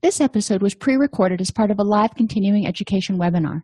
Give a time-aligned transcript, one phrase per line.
[0.00, 3.62] This episode was pre recorded as part of a live continuing education webinar.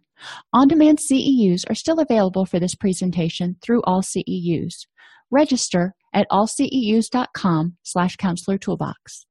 [0.52, 4.86] On demand CEUs are still available for this presentation through all CEUs.
[5.30, 9.26] Register at allceus.com slash counselor toolbox.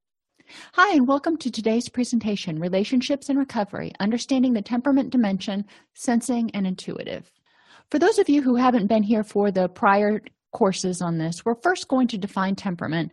[0.76, 6.66] Hi, and welcome to today's presentation Relationships and Recovery Understanding the Temperament Dimension, Sensing and
[6.66, 7.30] Intuitive.
[7.92, 10.22] For those of you who haven't been here for the prior
[10.54, 13.12] courses on this, we're first going to define temperament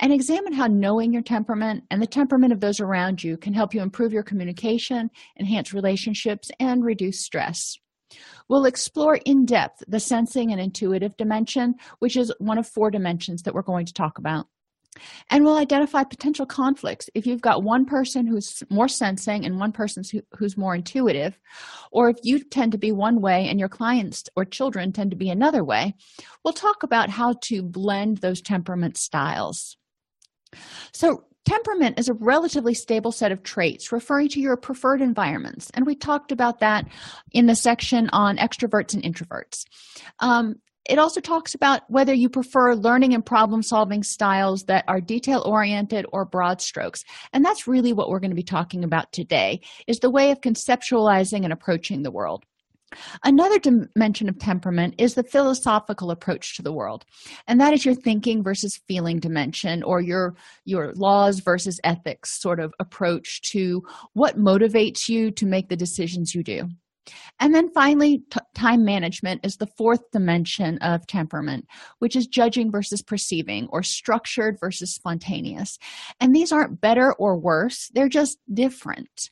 [0.00, 3.72] and examine how knowing your temperament and the temperament of those around you can help
[3.72, 7.78] you improve your communication, enhance relationships, and reduce stress.
[8.48, 13.42] We'll explore in depth the sensing and intuitive dimension, which is one of four dimensions
[13.42, 14.46] that we're going to talk about
[15.30, 17.08] and we'll identify potential conflicts.
[17.14, 21.38] If you've got one person who's more sensing and one person who, who's more intuitive
[21.90, 25.16] or if you tend to be one way and your clients or children tend to
[25.16, 25.94] be another way
[26.44, 29.76] we'll talk about how to blend those temperament styles.
[30.92, 35.70] So temperament is a relatively stable set of traits referring to your preferred environments.
[35.74, 36.86] And we talked about that
[37.32, 39.64] in the section on extroverts and introverts.
[40.18, 40.56] Um,
[40.88, 45.42] it also talks about whether you prefer learning and problem solving styles that are detail
[45.46, 47.04] oriented or broad strokes.
[47.32, 50.40] And that's really what we're going to be talking about today is the way of
[50.40, 52.44] conceptualizing and approaching the world.
[53.24, 57.04] Another dimension of temperament is the philosophical approach to the world
[57.46, 62.60] and that is your thinking versus feeling dimension or your your laws versus ethics sort
[62.60, 66.68] of approach to what motivates you to make the decisions you do
[67.40, 71.66] and then finally, t- time management is the fourth dimension of temperament,
[71.98, 75.78] which is judging versus perceiving or structured versus spontaneous.
[76.20, 79.30] And these aren't better or worse, they're just different.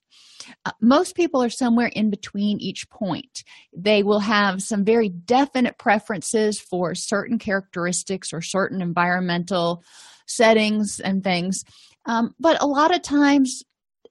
[0.64, 3.44] Uh, most people are somewhere in between each point.
[3.76, 9.84] They will have some very definite preferences for certain characteristics or certain environmental
[10.26, 11.64] settings and things.
[12.06, 13.62] Um, but a lot of times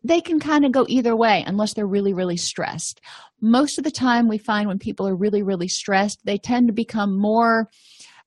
[0.04, 3.02] they can kind of go either way unless they're really, really stressed.
[3.42, 6.74] Most of the time, we find when people are really, really stressed, they tend to
[6.74, 7.70] become more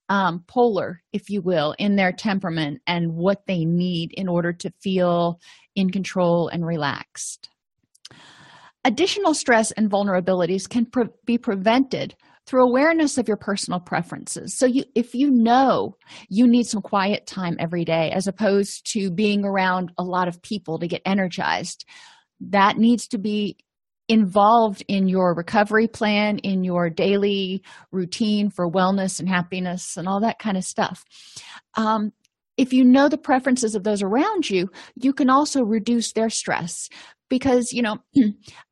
[0.09, 4.71] um, polar, if you will, in their temperament and what they need in order to
[4.81, 5.39] feel
[5.75, 7.49] in control and relaxed.
[8.85, 14.57] Additional stress and vulnerabilities can pre- be prevented through awareness of your personal preferences.
[14.57, 15.95] So you if you know
[16.29, 20.41] you need some quiet time every day as opposed to being around a lot of
[20.41, 21.85] people to get energized
[22.51, 23.57] that needs to be
[24.09, 30.19] involved in your recovery plan in your daily routine for wellness and happiness and all
[30.19, 31.05] that kind of stuff.
[31.75, 32.11] Um,
[32.57, 36.89] if you know the preferences of those around you you can also reduce their stress.
[37.29, 37.97] Because you know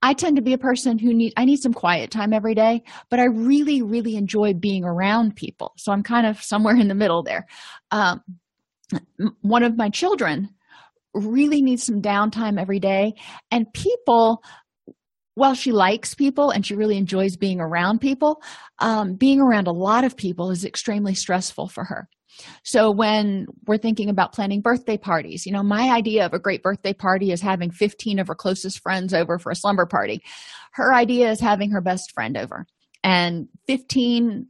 [0.03, 2.83] i tend to be a person who need i need some quiet time every day
[3.09, 5.73] but i really really enjoy being around people.
[5.77, 7.47] So i'm kind of somewhere in the middle there.
[7.89, 8.21] Um,
[9.41, 10.49] one of my children
[11.13, 13.13] really needs some downtime every day
[13.49, 14.43] and people
[15.35, 18.41] while she likes people and she really enjoys being around people
[18.79, 22.07] um, being around a lot of people is extremely stressful for her
[22.63, 26.63] so when we're thinking about planning birthday parties, you know, my idea of a great
[26.63, 30.23] birthday party is having 15 of her closest friends over for a slumber party.
[30.71, 32.65] Her idea is having her best friend over.
[33.03, 34.47] And 15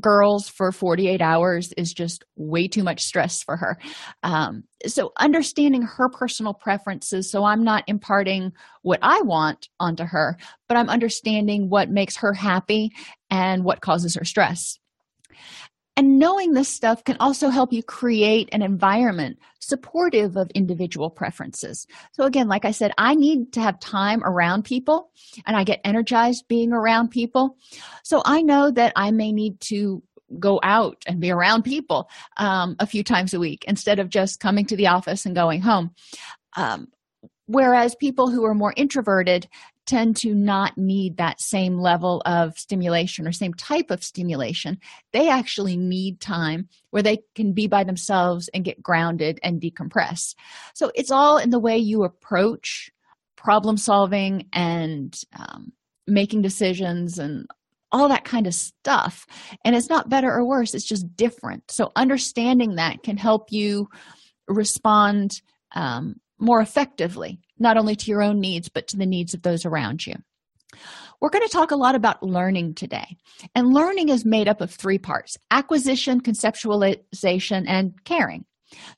[0.00, 3.78] girls for 48 hours is just way too much stress for her.
[4.22, 10.38] Um, so, understanding her personal preferences, so I'm not imparting what I want onto her,
[10.68, 12.90] but I'm understanding what makes her happy
[13.30, 14.78] and what causes her stress.
[15.96, 21.86] And knowing this stuff can also help you create an environment supportive of individual preferences.
[22.12, 25.10] So, again, like I said, I need to have time around people
[25.46, 27.56] and I get energized being around people.
[28.04, 30.02] So, I know that I may need to
[30.38, 34.40] go out and be around people um, a few times a week instead of just
[34.40, 35.94] coming to the office and going home.
[36.56, 36.88] Um,
[37.46, 39.46] whereas people who are more introverted
[39.86, 44.78] tend to not need that same level of stimulation or same type of stimulation.
[45.12, 50.34] They actually need time where they can be by themselves and get grounded and decompress.
[50.74, 52.90] So it's all in the way you approach
[53.36, 55.72] problem solving and um,
[56.06, 57.46] making decisions and
[57.90, 59.26] all that kind of stuff.
[59.64, 61.70] And it's not better or worse, it's just different.
[61.70, 63.88] So, understanding that can help you
[64.48, 65.42] respond
[65.74, 69.64] um, more effectively, not only to your own needs, but to the needs of those
[69.64, 70.16] around you.
[71.20, 73.16] We're going to talk a lot about learning today.
[73.54, 78.44] And learning is made up of three parts acquisition, conceptualization, and caring.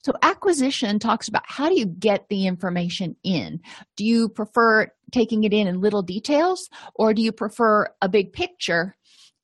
[0.04, 3.60] So, acquisition talks about how do you get the information in?
[3.96, 8.32] Do you prefer taking it in in little details, or do you prefer a big
[8.32, 8.96] picture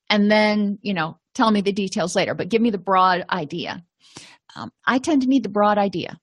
[0.09, 3.85] and then, you know, tell me the details later, but give me the broad idea?
[4.57, 6.19] Um, I tend to need the broad idea.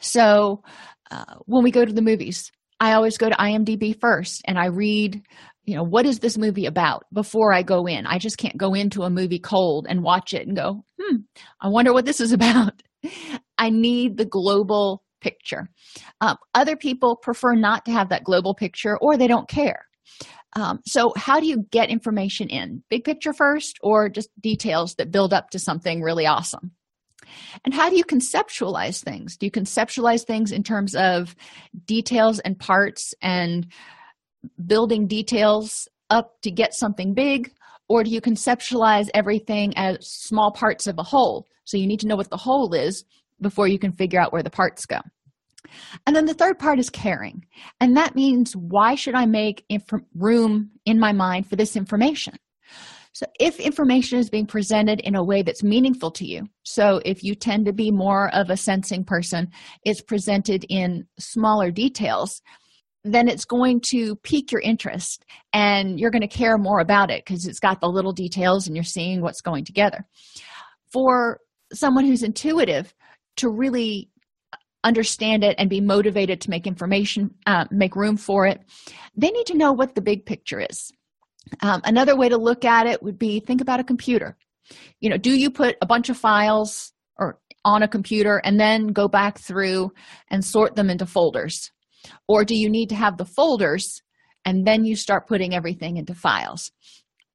[0.00, 0.62] So,
[1.10, 4.66] uh, when we go to the movies, I always go to IMDb first and I
[4.66, 5.22] read,
[5.64, 8.06] you know, what is this movie about before I go in?
[8.06, 11.16] I just can't go into a movie cold and watch it and go, hmm,
[11.60, 12.82] I wonder what this is about.
[13.58, 15.68] I need the global picture.
[16.20, 19.86] Um, other people prefer not to have that global picture or they don't care.
[20.56, 22.82] Um, so, how do you get information in?
[22.90, 26.72] Big picture first or just details that build up to something really awesome?
[27.64, 29.36] And how do you conceptualize things?
[29.36, 31.34] Do you conceptualize things in terms of
[31.86, 33.66] details and parts and
[34.66, 37.52] building details up to get something big?
[37.88, 41.46] Or do you conceptualize everything as small parts of a whole?
[41.64, 43.04] So you need to know what the whole is
[43.40, 44.98] before you can figure out where the parts go.
[46.06, 47.44] And then the third part is caring.
[47.80, 52.34] And that means why should I make inf- room in my mind for this information?
[53.12, 57.24] So, if information is being presented in a way that's meaningful to you, so if
[57.24, 59.48] you tend to be more of a sensing person,
[59.84, 62.40] it's presented in smaller details,
[63.02, 67.24] then it's going to pique your interest and you're going to care more about it
[67.24, 70.06] because it's got the little details and you're seeing what's going together.
[70.92, 71.40] For
[71.72, 72.94] someone who's intuitive,
[73.36, 74.10] to really
[74.84, 78.60] understand it and be motivated to make information, uh, make room for it,
[79.16, 80.92] they need to know what the big picture is.
[81.60, 84.36] Um, another way to look at it would be think about a computer.
[85.00, 88.88] You know, do you put a bunch of files or on a computer and then
[88.88, 89.92] go back through
[90.28, 91.70] and sort them into folders?
[92.28, 94.02] Or do you need to have the folders
[94.44, 96.70] and then you start putting everything into files?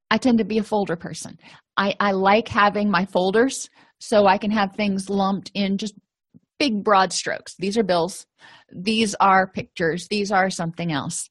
[0.09, 1.37] I tend to be a folder person.
[1.77, 3.69] I, I like having my folders
[3.99, 5.95] so I can have things lumped in just
[6.57, 7.55] big broad strokes.
[7.59, 8.25] These are bills,
[8.71, 11.29] these are pictures, these are something else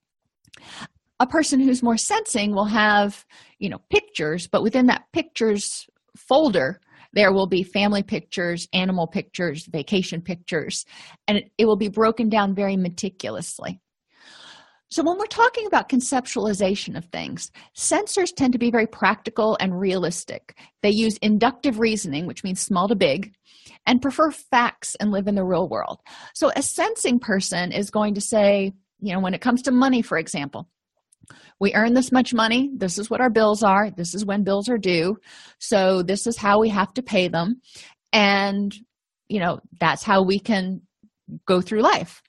[1.20, 3.24] a person who's more sensing will have
[3.58, 6.80] you know pictures but within that pictures folder
[7.14, 10.84] there will be family pictures animal pictures vacation pictures
[11.28, 13.80] and it, will be broken down very meticulously.
[14.90, 19.78] So when we're talking about conceptualization of things sensors tend to be very practical and
[19.78, 20.56] realistic.
[20.82, 23.32] They use inductive reasoning which means small to big
[23.86, 26.00] and prefer facts and live in the real world.
[26.34, 30.02] So a sensing person is going to say you know when it comes to money
[30.02, 30.68] for example
[31.60, 32.70] we earn this much money.
[32.74, 33.90] This is what our bills are.
[33.90, 35.16] This is when bills are due.
[35.58, 37.60] So this is how we have to pay them.
[38.12, 38.74] And
[39.28, 40.82] you know that's how we can
[41.46, 42.22] go through life.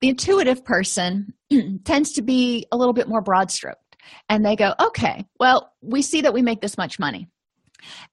[0.00, 1.34] The intuitive person
[1.84, 3.96] tends to be a little bit more broad stroked
[4.28, 7.28] and they go okay well we see that we make this much money.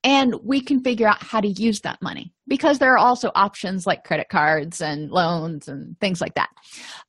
[0.04, 3.86] And we can figure out how to use that money because there are also options
[3.86, 6.50] like credit cards and loans and things like that.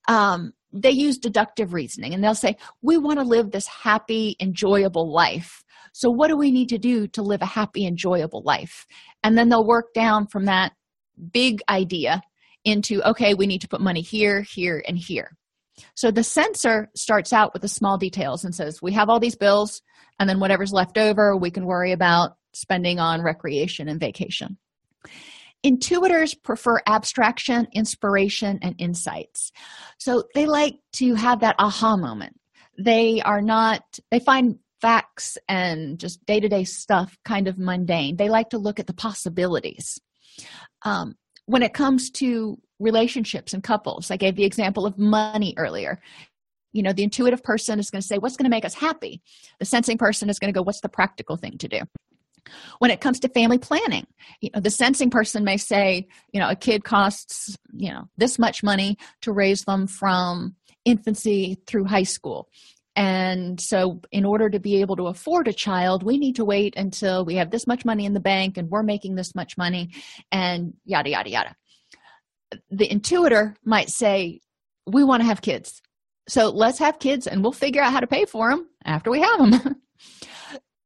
[0.08, 5.12] Um, they use deductive reasoning and they'll say, We want to live this happy, enjoyable
[5.12, 5.64] life.
[5.92, 8.86] So, what do we need to do to live a happy, enjoyable life?
[9.22, 10.72] And then they'll work down from that
[11.32, 12.22] big idea
[12.64, 15.36] into, okay, we need to put money here, here, and here.
[15.94, 19.36] So the sensor starts out with the small details and says, We have all these
[19.36, 19.82] bills,
[20.18, 24.58] and then whatever's left over, we can worry about spending on recreation and vacation.
[25.64, 29.52] Intuitors prefer abstraction, inspiration, and insights.
[29.98, 32.38] So they like to have that aha moment.
[32.78, 38.16] They are not, they find facts and just day to day stuff kind of mundane.
[38.16, 40.00] They like to look at the possibilities.
[40.82, 46.00] Um, when it comes to relationships and couples, I gave the example of money earlier.
[46.72, 49.20] You know, the intuitive person is going to say, What's going to make us happy?
[49.58, 51.80] The sensing person is going to go, What's the practical thing to do?
[52.78, 54.06] When it comes to family planning.
[54.40, 58.38] You know the sensing person may say you know a kid costs you know this
[58.38, 62.48] much money to raise them from infancy through high school.
[62.96, 66.74] And so in order to be able to afford a child we need to wait
[66.76, 69.90] until we have this much money in the bank and we're making this much money
[70.32, 71.56] and yada yada yada.
[72.70, 74.40] The intuitor might say
[74.86, 75.80] we want to have kids.
[76.28, 79.20] So let's have kids and we'll figure out how to pay for them after we
[79.20, 79.76] have them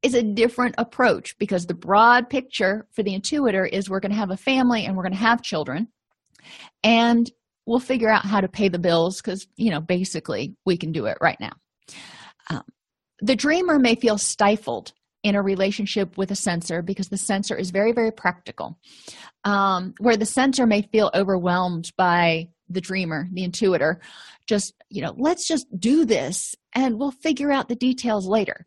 [0.04, 4.18] is a different approach because the broad picture for the intuitor is we're going to
[4.18, 5.88] have a family and we're going to have children
[6.84, 7.32] and
[7.64, 11.06] we'll figure out how to pay the bills because you know basically we can do
[11.06, 11.52] it right now.
[12.50, 12.62] Um,
[13.20, 14.92] the dreamer may feel stifled
[15.22, 18.78] in a relationship with a sensor because the sensor is very very practical.
[19.44, 23.96] Um, where the sensor may feel overwhelmed by the dreamer the intuitor
[24.46, 28.64] just you know let's just do this and we'll figure out the details later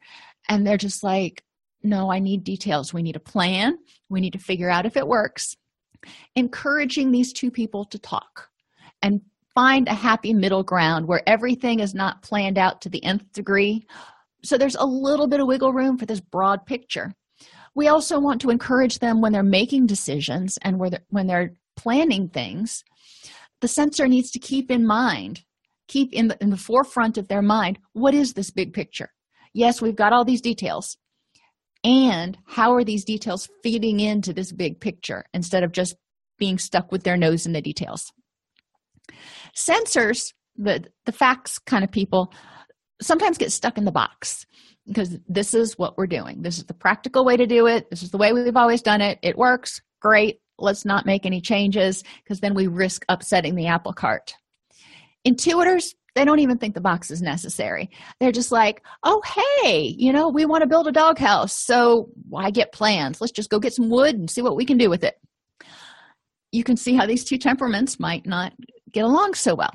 [0.49, 1.43] and they're just like
[1.83, 2.93] no i need details.
[2.93, 3.77] We need a plan.
[4.09, 5.55] We need to figure out if it works.
[6.35, 8.49] Encouraging these two people to talk
[9.01, 9.21] and
[9.53, 13.85] find a happy middle ground where everything is not planned out to the nth degree.
[14.43, 17.13] So there's a little bit of wiggle room for this broad picture.
[17.75, 22.83] We also want to encourage them when they're making decisions and when they're planning things
[23.61, 25.43] the sensor needs to keep in mind
[25.87, 29.09] keep in the, in the forefront of their mind what is this big picture
[29.53, 30.97] yes we've got all these details.
[31.83, 35.95] And how are these details feeding into this big picture instead of just
[36.37, 38.11] being stuck with their nose in the details?
[39.55, 42.33] Sensors the the facts kind of people
[43.01, 44.45] sometimes get stuck in the box
[44.87, 46.41] because this is what we're doing.
[46.41, 47.89] This is the practical way to do it.
[47.89, 49.19] This is the way we've always done it.
[49.21, 49.81] It works.
[50.01, 50.39] Great.
[50.57, 54.33] Let's not make any changes because then we risk upsetting the apple cart.
[55.27, 57.89] Intuitors they don't even think the box is necessary.
[58.19, 62.49] They're just like oh hey you know we want to build a doghouse so why
[62.49, 63.21] get plans?
[63.21, 65.15] Let's just go get some wood and see what we can do with it.
[66.51, 68.53] You can see how these two temperaments might not
[68.91, 69.73] get along so well.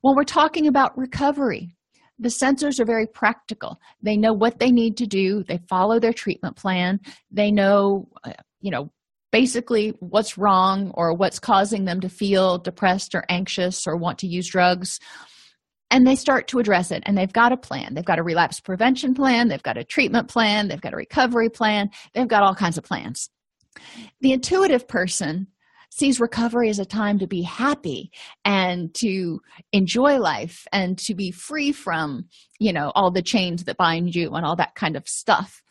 [0.00, 1.76] When we're talking about recovery
[2.18, 3.80] the sensors are very practical.
[4.00, 5.42] They know what they need to do.
[5.42, 7.00] They follow their treatment plan.
[7.30, 8.90] They know uh, you know
[9.32, 14.28] basically what's wrong or what's causing them to feel depressed or anxious or want to
[14.28, 15.00] use drugs
[15.94, 17.94] and they start to address it and they've got a plan.
[17.94, 21.48] They've got a relapse prevention plan they've got a treatment plan they've got a recovery
[21.48, 23.30] plan they've got all kinds of plans.
[24.20, 25.46] The intuitive person
[25.90, 28.10] sees recovery as a time to be happy
[28.44, 29.40] and to
[29.72, 32.24] enjoy life and to be free from
[32.58, 35.62] you know all the chains that bind you and all that kind of stuff.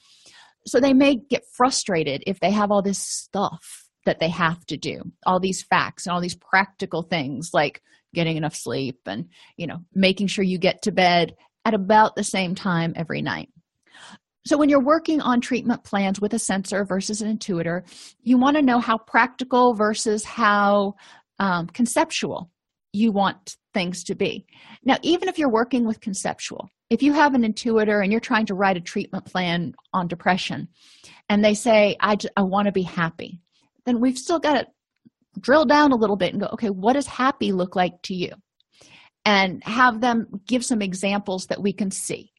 [0.65, 4.77] So they may get frustrated if they have all this stuff that they have to
[4.77, 7.82] do all these facts and all these practical things like
[8.13, 12.24] getting enough sleep and you know making sure you get to bed at about the
[12.24, 13.50] same time every night.
[14.46, 17.84] So when you're working on treatment plans with a sensor versus an intuitor
[18.22, 20.96] you want to know how practical versus how
[21.39, 22.50] um, conceptual
[22.91, 24.46] you want things to be.
[24.84, 28.46] Now even if you're working with conceptual if you have an intuitor and you're trying
[28.46, 30.67] to write a treatment plan on depression
[31.27, 33.41] and they say i, I want to be happy
[33.86, 34.67] then we've still got to
[35.40, 38.32] drill down a little bit and go okay what does happy look like to you?
[39.25, 42.32] And have them give some examples that we can see.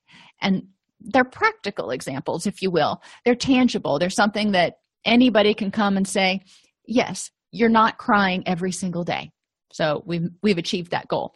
[0.43, 0.65] And
[1.01, 3.03] they're practical examples if you will.
[3.25, 3.99] They're tangible.
[3.99, 4.75] They're something that
[5.05, 6.41] anybody can come and say
[6.87, 9.31] yes you're not crying every single day.
[9.73, 11.35] So we've we've achieved that goal.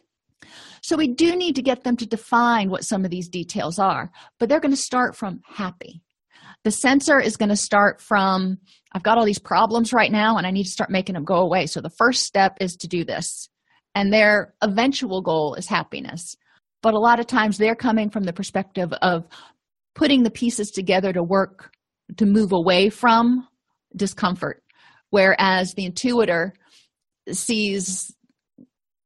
[0.81, 4.11] So we do need to get them to define what some of these details are,
[4.37, 6.01] but they're going to start from happy.
[6.63, 8.57] The sensor is going to start from
[8.91, 11.37] I've got all these problems right now and I need to start making them go
[11.37, 11.67] away.
[11.67, 13.47] So the first step is to do this.
[13.95, 16.35] And their eventual goal is happiness.
[16.81, 19.25] But a lot of times they're coming from the perspective of
[19.95, 21.71] putting the pieces together to work
[22.17, 23.47] to move away from
[23.95, 24.63] discomfort.
[25.09, 26.51] Whereas the intuitor
[27.31, 28.15] sees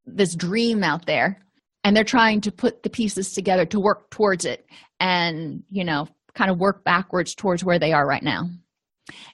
[0.05, 1.41] this dream out there
[1.83, 4.65] and they're trying to put the pieces together to work towards it
[4.99, 8.49] and you know kind of work backwards towards where they are right now.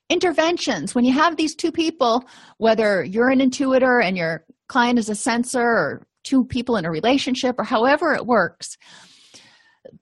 [0.10, 0.96] Interventions.
[0.96, 2.26] When you have these two people
[2.58, 6.92] whether you're an intuitor and your client is a sensor or two people in a
[6.92, 8.78] relationship or however it works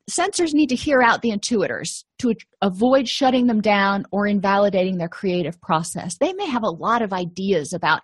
[0.10, 5.10] sensors need to hear out the intuitors to avoid shutting them down or invalidating their
[5.10, 6.18] creative process.
[6.18, 8.01] They may have a lot of ideas about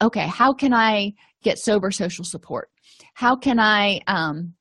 [0.00, 2.68] okay how can i get sober social support?
[3.14, 4.54] How can i um,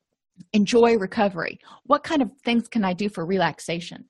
[0.53, 4.05] enjoy recovery what kind of things can i do for relaxation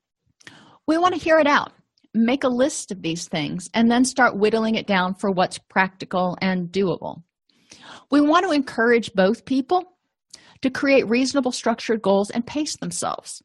[0.87, 1.71] we want to hear it out
[2.13, 6.37] make a list of these things and then start whittling it down for what's practical
[6.41, 7.23] and doable
[8.09, 9.97] we want to encourage both people
[10.61, 13.41] to create reasonable structured goals and pace themselves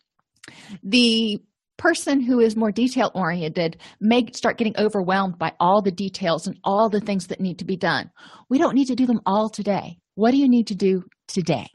[0.83, 1.41] the
[1.77, 6.59] person who is more detail oriented may start getting overwhelmed by all the details and
[6.65, 8.11] all the things that need to be done.
[8.49, 9.99] We don't need to do them all today.
[10.15, 11.67] What do you need to do today?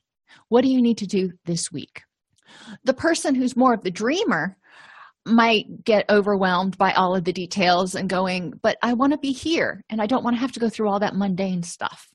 [0.52, 2.02] What do you need to do this week?
[2.84, 4.58] The person who's more of the dreamer
[5.26, 9.32] might get overwhelmed by all of the details and going, but I want to be
[9.32, 12.06] here and I don't want to have to go through all that mundane stuff.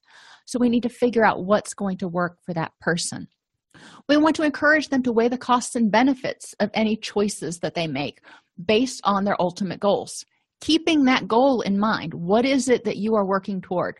[0.44, 3.26] So we need to figure out what's going to work for that person.
[4.06, 7.72] We want to encourage them to weigh the costs and benefits of any choices that
[7.72, 8.20] they make
[8.62, 10.26] based on their ultimate goals.
[10.60, 13.96] Keeping that goal in mind, what is it that you are working toward?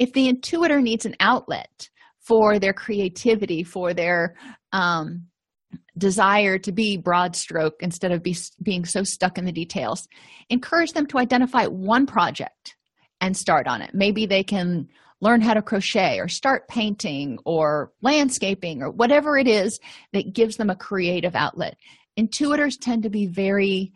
[0.00, 1.90] If the intuitor needs an outlet
[2.28, 4.36] for their creativity, for their
[4.72, 5.26] um,
[5.96, 10.06] desire to be broad stroke instead of be, being so stuck in the details.
[10.50, 12.76] Encourage them to identify one project
[13.22, 13.94] and start on it.
[13.94, 14.88] Maybe they can
[15.22, 19.80] learn how to crochet or start painting or landscaping or whatever it is
[20.12, 21.76] that gives them a creative outlet.
[22.18, 23.92] Intuitors tend to be very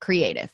[0.00, 0.50] creative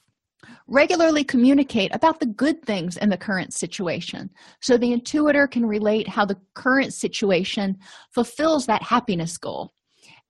[0.66, 4.30] regularly communicate about the good things in the current situation.
[4.60, 7.78] So the intuitor can relate how the current situation
[8.12, 9.72] fulfills that happiness goal.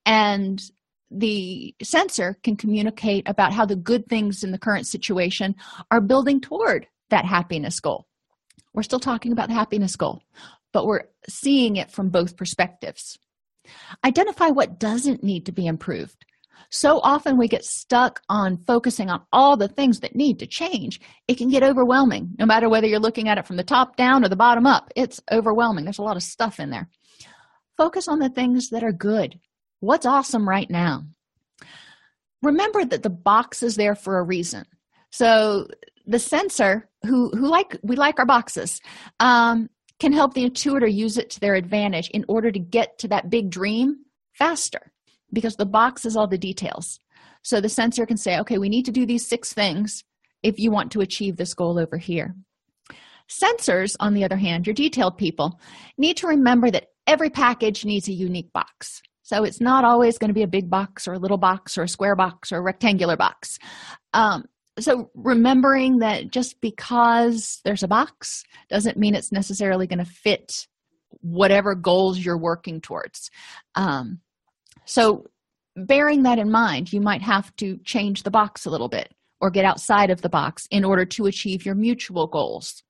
[0.04, 0.62] And
[1.11, 5.54] the sensor can communicate about how the good things in the current situation
[5.90, 8.07] are building toward that happiness goal.
[8.75, 10.23] We're still talking about the happiness goal
[10.73, 13.19] but we're seeing it from both perspectives.
[14.04, 16.25] Identify what doesn't need to be improved
[16.71, 21.00] so often we get stuck on focusing on all the things that need to change.
[21.28, 24.25] It can get overwhelming no matter whether you're looking at it from the top down
[24.25, 24.90] or the bottom up.
[24.97, 25.85] It's overwhelming.
[25.85, 26.88] There's a lot of stuff in there.
[27.76, 29.38] Focus on the things that are good.
[29.81, 31.04] What's awesome right now?
[32.42, 34.64] Remember that the box is there for a reason.
[35.11, 35.66] So
[36.07, 38.81] the sensor who who like we like our boxes
[39.21, 43.09] um, can help the intuitor use it to their advantage in order to get to
[43.09, 44.91] that big dream faster
[45.33, 46.99] because the box is all the details.
[47.43, 50.05] So the sensor can say okay we need to do these six things
[50.43, 52.35] if you want to achieve this goal over here.
[53.29, 55.61] Sensors on the other hand your detailed people
[55.97, 59.03] need to remember that every package needs a unique box.
[59.23, 61.83] So it's not always going to be a big box or a little box or
[61.83, 63.59] a square box or a rectangular box.
[64.12, 64.45] Um,
[64.79, 70.67] so remembering that just because there's a box doesn't mean it's necessarily going to fit
[71.21, 73.31] whatever goals you're working towards.
[73.75, 74.21] Um,
[74.85, 75.27] so
[75.77, 79.51] bearing that in mind you might have to change the box a little bit or
[79.51, 82.83] get outside of the box in order to achieve your mutual goals.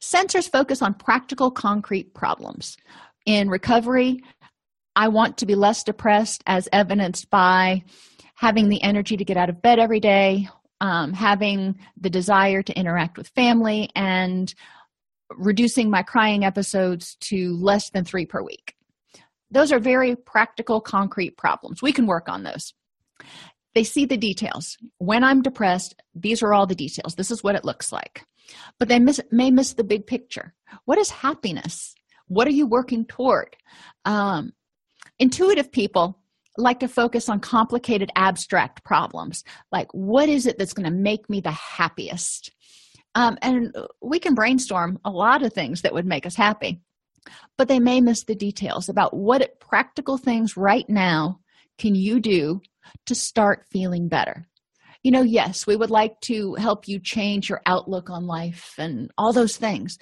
[0.00, 2.76] Sensors focus on practical concrete problems.
[3.26, 4.20] In recovery
[4.96, 7.84] i want to be less depressed as evidenced by
[8.34, 10.48] having the energy to get out of bed every day
[10.80, 14.54] um, having the desire to interact with family and
[15.30, 18.74] reducing my crying episodes to less than three per week
[19.50, 21.82] those are very practical concrete problems.
[21.82, 22.74] We can work on those.
[23.74, 24.76] They see the details.
[24.98, 27.14] When i'm depressed these are all the details.
[27.14, 28.24] This is what it looks like.
[28.78, 30.54] But they miss, may miss the big picture.
[30.84, 31.94] What is happiness?
[32.28, 33.56] What are you working toward?
[34.04, 34.52] Um,
[35.18, 36.18] intuitive people
[36.56, 41.28] like to focus on complicated abstract problems like what is it that's going to make
[41.28, 42.50] me the happiest?
[43.14, 46.80] Um, and we can brainstorm a lot of things that would make us happy
[47.56, 51.40] but they may miss the details about what practical things right now
[51.78, 52.60] can you do
[53.06, 54.46] to start feeling better.
[55.02, 59.10] You know yes we would like to help you change your outlook on life and
[59.16, 59.98] all those things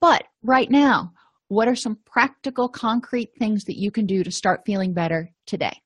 [0.00, 1.12] but right now
[1.52, 5.82] what are some practical concrete things that you can do to start feeling better today?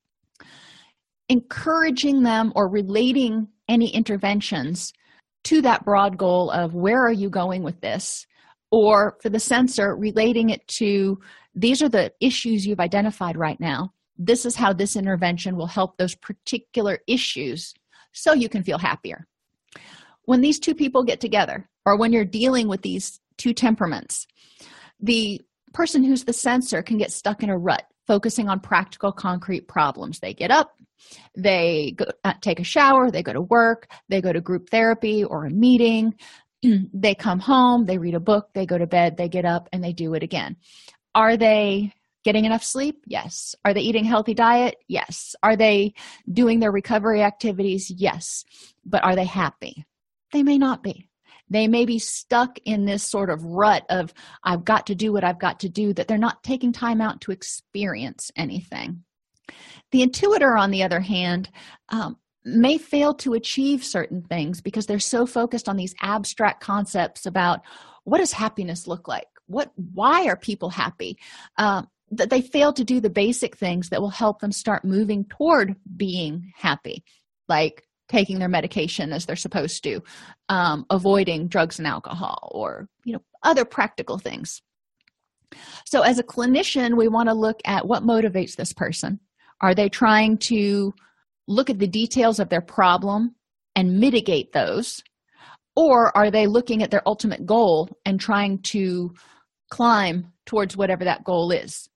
[1.28, 4.92] Encouraging them or relating any interventions
[5.42, 8.28] to that broad goal of where are you going with this
[8.70, 11.18] or for the sensor relating it to
[11.54, 13.92] these are the issues you've identified right now.
[14.18, 17.74] This is how this intervention will help those particular issues
[18.12, 19.26] so you can feel happier.
[20.24, 24.26] When these two people get together or when you're dealing with these two temperaments
[25.00, 25.40] the
[25.72, 30.20] person who's the sensor can get stuck in a rut focusing on practical concrete problems.
[30.20, 30.72] They get up
[31.36, 35.22] they go, uh, take a shower they go to work they go to group therapy
[35.22, 36.14] or a meeting
[36.92, 39.82] they come home they read a book they go to bed they get up and
[39.82, 40.56] they do it again.
[41.14, 41.92] Are they
[42.24, 43.04] getting enough sleep?
[43.06, 43.54] Yes.
[43.64, 44.76] Are they eating healthy diet?
[44.88, 45.36] Yes.
[45.42, 45.94] Are they
[46.30, 47.88] doing their recovery activities?
[47.88, 48.44] Yes.
[48.84, 49.86] But are they happy?
[50.32, 51.08] They may not be.
[51.48, 55.22] They may be stuck in this sort of rut of i've got to do what
[55.22, 59.04] i've got to do that they're not taking time out to experience anything.
[59.92, 61.48] The intuitor on the other hand
[61.88, 62.16] um,
[62.46, 67.60] may fail to achieve certain things because they're so focused on these abstract concepts about
[68.04, 69.26] what does happiness look like?
[69.46, 71.18] What why are people happy?
[71.58, 71.82] Uh,
[72.12, 75.74] that they fail to do the basic things that will help them start moving toward
[75.96, 77.02] being happy
[77.48, 80.00] like taking their medication as they're supposed to
[80.48, 84.62] um, avoiding drugs and alcohol or you know other practical things.
[85.84, 89.18] So as a clinician we want to look at what motivates this person.
[89.60, 90.94] Are they trying to
[91.46, 93.34] look at the details of their problem
[93.74, 95.02] and mitigate those?
[95.76, 99.12] Or are they looking at their ultimate goal and trying to
[99.70, 101.88] climb towards whatever that goal is?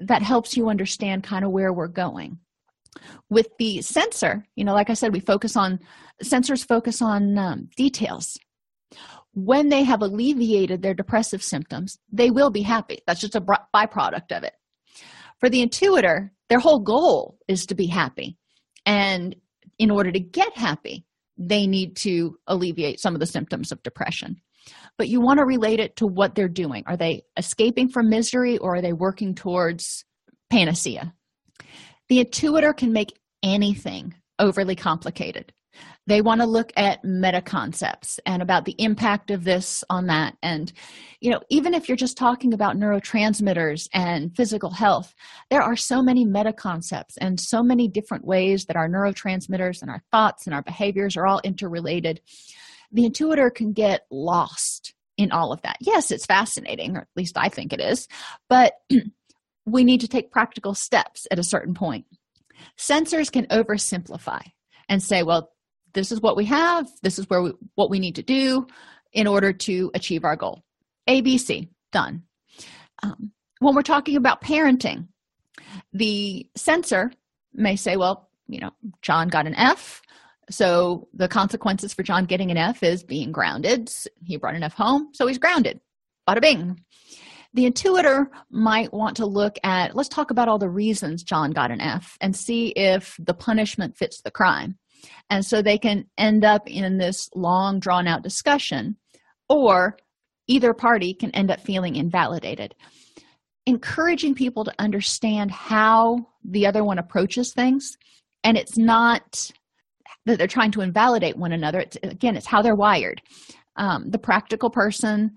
[0.00, 2.38] That helps you understand kind of where we're going.
[3.30, 5.78] With the sensor you know like i said we focus on
[6.24, 8.36] sensors focus on um, details.
[9.34, 13.00] When they have alleviated their depressive symptoms they will be happy.
[13.06, 14.54] That's just a byproduct of it.
[15.38, 18.37] For the intuitor their whole goal is to be happy.
[18.88, 19.36] And
[19.78, 21.04] in order to get happy,
[21.36, 24.40] they need to alleviate some of the symptoms of depression.
[24.96, 26.84] But you want to relate it to what they're doing.
[26.86, 30.06] Are they escaping from misery or are they working towards
[30.50, 31.12] panacea?
[32.08, 35.52] The intuitor can make anything overly complicated
[36.08, 40.34] they want to look at meta concepts and about the impact of this on that.
[40.42, 40.72] And
[41.20, 45.14] you know even if you're just talking about neurotransmitters and physical health
[45.50, 49.90] there are so many meta concepts and so many different ways that our neurotransmitters and
[49.90, 52.20] our thoughts and our behaviors are all interrelated.
[52.90, 55.76] The intuitor can get lost in all of that.
[55.80, 58.08] Yes it's fascinating or at least i think it is
[58.48, 58.72] but
[59.66, 62.06] we need to take practical steps at a certain point.
[62.78, 64.40] Sensors can oversimplify
[64.88, 65.50] and say well
[65.94, 68.66] this is what we have this is where we, what we need to do
[69.12, 70.62] in order to achieve our goal.
[71.08, 72.22] Abc done.
[73.02, 75.08] Um, when we're talking about parenting
[75.92, 77.12] the sensor
[77.52, 78.70] may say well you know
[79.02, 80.02] john got an f
[80.50, 83.90] so the consequences for john getting an f is being grounded.
[84.24, 85.80] He brought an f home so he's grounded.
[86.28, 86.80] Bada bing.
[87.54, 91.70] The intuitor might want to look at let's talk about all the reasons john got
[91.70, 94.78] an f and see if the punishment fits the crime
[95.30, 98.96] and so they can end up in this long drawn out discussion
[99.48, 99.96] or
[100.46, 102.74] either party can end up feeling invalidated.
[103.66, 107.96] Encouraging people to understand how the other one approaches things
[108.44, 109.50] and it's not
[110.24, 111.80] that they're trying to invalidate one another.
[111.80, 113.20] It's again it's how they're wired.
[113.76, 115.36] Um, the practical person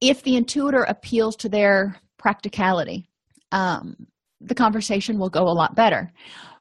[0.00, 3.08] if the intuitor appeals to their practicality
[3.52, 4.06] um,
[4.40, 6.10] the conversation will go a lot better.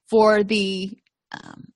[0.10, 0.91] For the
[1.32, 1.71] um,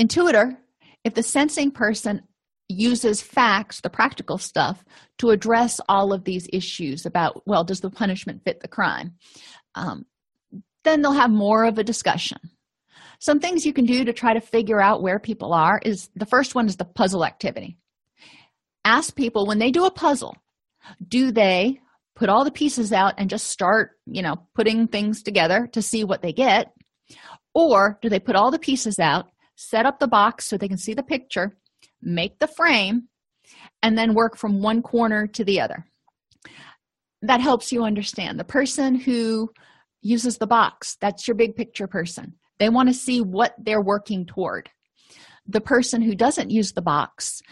[0.00, 0.56] intuitor
[1.04, 2.22] if the sensing person
[2.68, 4.84] uses facts the practical stuff
[5.18, 9.14] to address all of these issues about well does the punishment fit the crime
[9.74, 10.06] um,
[10.84, 12.38] then they'll have more of a discussion.
[13.18, 16.26] Some things you can do to try to figure out where people are is the
[16.26, 17.76] first one is the puzzle activity.
[18.84, 20.36] Ask people when they do a puzzle
[21.06, 21.78] do they
[22.16, 26.04] put all the pieces out and just start you know putting things together to see
[26.04, 26.72] what they get?
[27.54, 29.26] Or do they put all the pieces out
[29.60, 31.56] set up the box so they can see the picture,
[32.00, 33.08] make the frame,
[33.82, 35.84] and then work from one corner to the other.
[37.22, 38.40] That helps you understand.
[38.40, 39.50] The person who
[40.00, 42.34] uses the box, that's your big picture person.
[42.58, 44.70] They want to see what they're working toward.
[45.46, 47.42] The person who doesn't use the box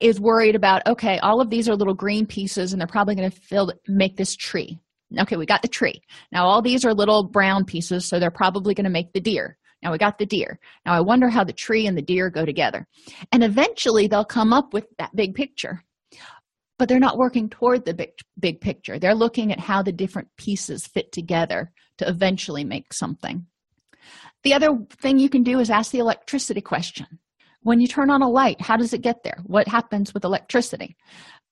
[0.00, 3.30] is worried about okay, all of these are little green pieces and they're probably going
[3.30, 4.80] to fill make this tree.
[5.16, 6.02] Okay, we got the tree.
[6.32, 9.56] Now all these are little brown pieces, so they're probably going to make the deer.
[9.86, 10.58] Now we got the deer.
[10.84, 12.88] Now I wonder how the tree and the deer go together.
[13.30, 15.84] And eventually they'll come up with that big picture.
[16.76, 18.98] But they're not working toward the big, big picture.
[18.98, 23.46] They're looking at how the different pieces fit together to eventually make something.
[24.42, 27.06] The other thing you can do is ask the electricity question.
[27.62, 29.38] When you turn on a light, how does it get there?
[29.44, 30.96] What happens with electricity?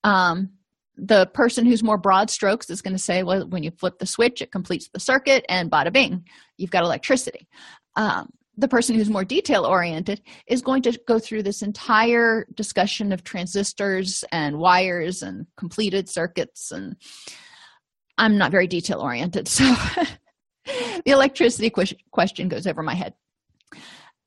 [0.03, 0.49] Um,
[0.97, 4.05] the person who's more broad strokes is going to say, well, when you flip the
[4.05, 6.23] switch, it completes the circuit, and bada bing,
[6.57, 7.47] you've got electricity.
[7.95, 13.11] Um, the person who's more detail oriented is going to go through this entire discussion
[13.11, 16.95] of transistors and wires and completed circuits and
[18.17, 19.75] i'm not very detail oriented so
[20.65, 21.71] the electricity
[22.11, 23.13] question goes over my head.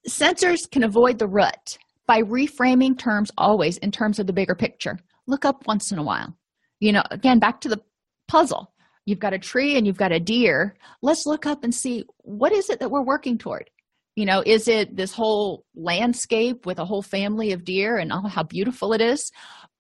[0.09, 4.99] Sensors can avoid the rut by reframing terms always in terms of the bigger picture.
[5.27, 6.35] Look up once in a while
[6.81, 7.81] you know again back to the
[8.27, 8.73] puzzle.
[9.07, 10.77] You've got a tree and you've got a deer.
[11.01, 13.71] Let's look up and see what is it that we're working toward?
[14.17, 18.43] You know is it this whole landscape with a whole family of deer and how
[18.43, 19.31] beautiful it is?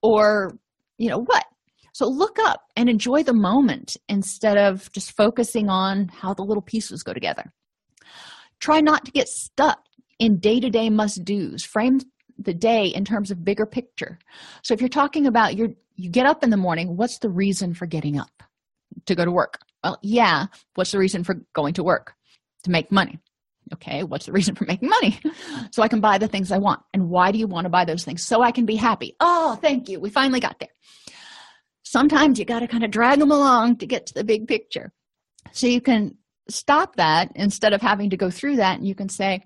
[0.02, 0.58] Or
[0.96, 1.44] you know what?
[1.92, 6.62] So look up and enjoy the moment instead of just focusing on how the little
[6.62, 7.52] pieces go together.
[8.60, 9.80] Try not to get stuck
[10.20, 11.98] in day-to-day must do's frame
[12.38, 14.18] the day in terms of bigger picture.
[14.62, 17.74] So if you're talking about your you get up in the morning what's the reason
[17.74, 18.42] for getting up?
[19.06, 19.58] To go to work.
[19.84, 22.14] Well yeah what's the reason for going to work?
[22.64, 23.18] To make money.
[23.74, 25.20] Okay what's the reason for making money?
[25.72, 26.80] So i can buy the things i want.
[26.94, 28.22] And why do you want to buy those things?
[28.22, 29.16] So i can be happy.
[29.20, 30.00] Oh thank you.
[30.00, 30.70] We finally got there.
[31.82, 34.92] Sometimes you got to kind of drag them along to get to the big picture.
[35.52, 36.16] So you can
[36.48, 39.42] stop that instead of having to go through that and you can say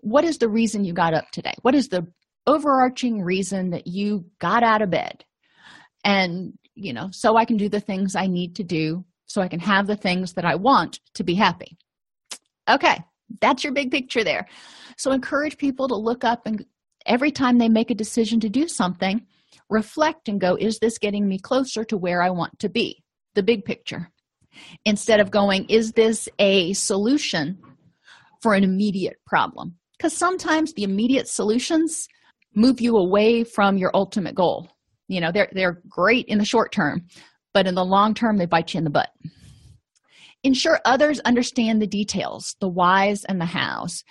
[0.00, 1.54] what is the reason you got up today?
[1.62, 2.06] What is the
[2.46, 5.24] overarching reason that you got out of bed
[6.04, 9.48] and you know so i can do the things i need to do so i
[9.48, 11.76] can have the things that i want to be happy.
[12.68, 12.98] Okay
[13.40, 14.46] that's your big picture there.
[14.96, 16.64] So encourage people to look up and
[17.06, 19.26] every time they make a decision to do something
[19.70, 23.02] reflect and go is this getting me closer to where i want to be?
[23.34, 24.10] The big picture.
[24.84, 27.58] Instead of going is this a solution
[28.42, 29.76] for an immediate problem?
[29.96, 32.08] Because sometimes the immediate solutions
[32.54, 34.68] move you away from your ultimate goal
[35.08, 37.06] you know they're they're great in the short term
[37.54, 39.10] but in the long term they bite you in the butt.
[40.44, 44.04] Ensure others understand the details the whys and the hows.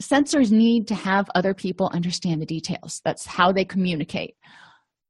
[0.00, 3.00] Sensors need to have other people understand the details.
[3.04, 4.36] That's how they communicate.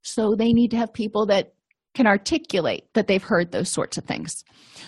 [0.01, 1.53] So they need to have people that
[1.93, 4.43] can articulate that they've heard those sorts of things.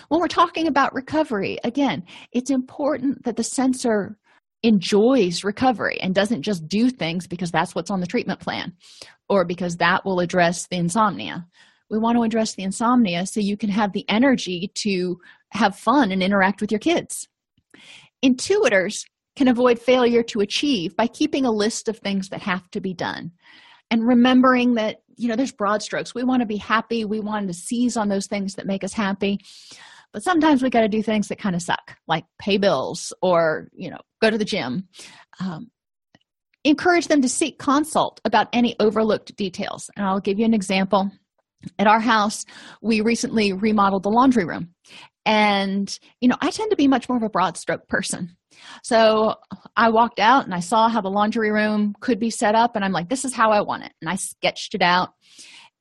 [0.08, 4.18] When we're talking about recovery again it's important that the sensor
[4.64, 8.72] enjoys recovery and doesn't just do things because that's what's on the treatment plan
[9.28, 11.46] or because that will address the insomnia.
[11.90, 15.18] We want to address the insomnia so you can have the energy to
[15.50, 17.28] have fun and interact with your kids.
[18.24, 19.04] Intuitors
[19.36, 22.94] can avoid failure to achieve by keeping a list of things that have to be
[22.94, 23.32] done
[23.90, 27.46] and remembering that you know there's broad strokes we want to be happy we want
[27.46, 29.38] to seize on those things that make us happy
[30.12, 33.68] but sometimes we got to do things that kind of suck like pay bills or
[33.72, 34.88] you know go to the gym
[35.40, 35.70] um,
[36.64, 39.90] encourage them to seek consult about any overlooked details.
[39.96, 41.10] And i'll give you an example.
[41.78, 42.44] At our house
[42.82, 44.70] we recently remodeled the laundry room.
[45.26, 48.36] And you know i tend to be much more of a broad stroke person.
[48.82, 49.34] So
[49.76, 52.84] i walked out and i saw how the laundry room could be set up and
[52.84, 53.92] i'm like this is how i want it.
[54.00, 55.10] And i sketched it out.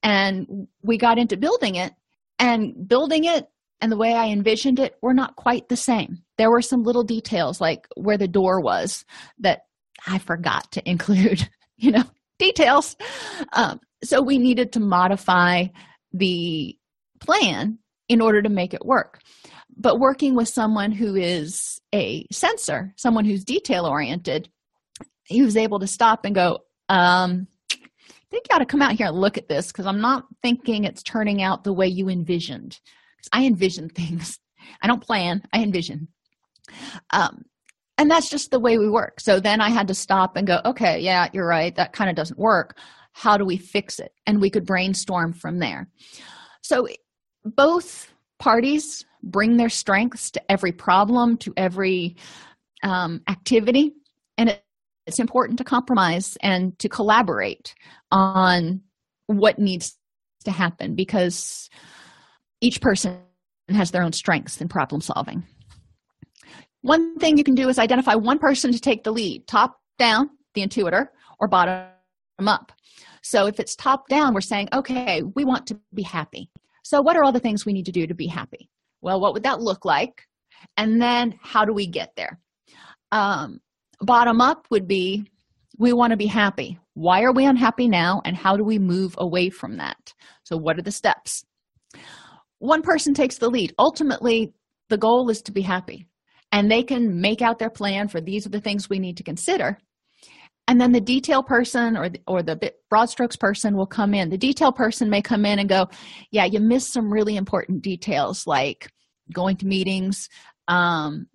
[0.03, 1.93] And we got into building it
[2.39, 3.47] and building it
[3.83, 6.19] and the way I envisioned it were not quite the same.
[6.37, 9.03] There were some little details like where the door was
[9.39, 9.63] that
[10.07, 12.03] I forgot to include, you know,
[12.39, 12.95] details.
[13.53, 15.67] Um, so we needed to modify
[16.11, 16.77] the
[17.19, 19.19] plan in order to make it work.
[19.75, 24.49] But working with someone who is a sensor, someone who's detail oriented,
[25.25, 27.77] he was able to stop and go, um, I
[28.29, 30.83] think you ought to come out here and look at this because I'm not thinking
[30.83, 32.79] it's turning out the way you envisioned.
[33.31, 34.39] I envision things.
[34.81, 36.07] I don't plan, I envision.
[37.11, 37.43] Um,
[37.97, 39.19] and that's just the way we work.
[39.19, 41.75] So then I had to stop and go, okay, yeah, you're right.
[41.75, 42.77] That kind of doesn't work.
[43.13, 44.11] How do we fix it?
[44.25, 45.87] And we could brainstorm from there.
[46.61, 46.87] So
[47.45, 52.15] both parties bring their strengths to every problem, to every
[52.81, 53.93] um, activity.
[54.37, 54.63] And it,
[55.05, 57.75] it's important to compromise and to collaborate
[58.11, 58.81] on
[59.27, 59.97] what needs
[60.45, 61.69] to happen because
[62.61, 63.19] each person
[63.69, 65.43] has their own strengths in problem solving.
[66.83, 70.29] One thing you can do is identify one person to take the lead top down,
[70.53, 71.07] the intuitor,
[71.39, 71.87] or bottom
[72.39, 72.71] up.
[73.23, 76.49] So if it's top down, we're saying, okay, we want to be happy.
[76.83, 78.69] So, what are all the things we need to do to be happy?
[79.01, 80.27] Well, what would that look like?
[80.75, 82.39] And then, how do we get there?
[83.11, 83.59] Um,
[84.01, 85.25] bottom up would be
[85.79, 86.77] we want to be happy.
[86.93, 88.21] Why are we unhappy now?
[88.25, 90.13] And how do we move away from that?
[90.43, 91.45] So, what are the steps?
[92.63, 94.53] one person takes the lead ultimately
[94.87, 96.07] the goal is to be happy
[96.53, 99.23] and they can make out their plan for these are the things we need to
[99.23, 99.77] consider.
[100.67, 104.29] And then the detail person or the, or the broad strokes person will come in.
[104.29, 105.89] The detail person may come in and go
[106.31, 108.87] yeah you missed some really important details like
[109.33, 110.29] going to meetings
[110.67, 111.25] um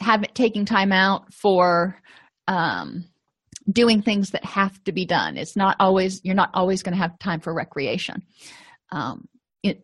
[0.00, 2.00] having taking time out for
[2.46, 3.04] um
[3.70, 5.36] doing things that have to be done.
[5.36, 8.22] It's not always you're not always going to have time for recreation
[8.92, 9.28] um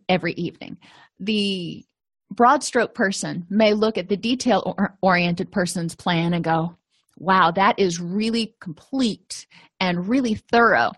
[0.08, 0.78] every evening.
[1.18, 1.84] The
[2.30, 6.76] broad stroke person may look at the detail oriented person's plan and go,
[7.16, 9.46] wow, that is really complete
[9.80, 10.92] and really thorough.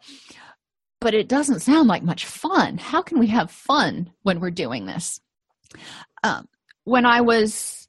[1.01, 2.79] But it doesn't sound like much fun.
[2.79, 5.21] How can we have fun when we're doing this?
[6.25, 6.49] Um,
[6.85, 7.89] when I was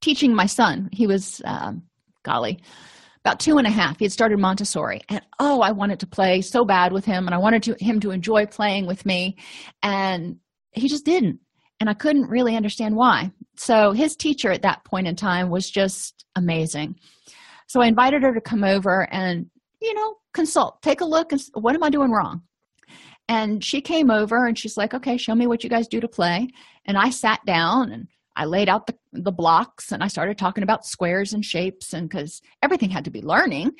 [0.00, 1.82] teaching my son, he was, um,
[2.22, 2.60] golly,
[3.24, 6.40] about two and a half he had started montessori and oh i wanted to play
[6.40, 9.36] so bad with him and i wanted to, him to enjoy playing with me
[9.82, 10.38] and
[10.72, 11.38] he just didn't
[11.82, 15.68] and i couldn't really understand why so his teacher at that point in time was
[15.68, 16.94] just amazing
[17.66, 21.42] so i invited her to come over and you know consult take a look and
[21.54, 22.40] what am i doing wrong
[23.28, 26.06] and she came over and she's like okay show me what you guys do to
[26.06, 26.48] play
[26.84, 30.62] and i sat down and I laid out the, the blocks and I started talking
[30.62, 33.72] about squares and shapes and because everything had to be learning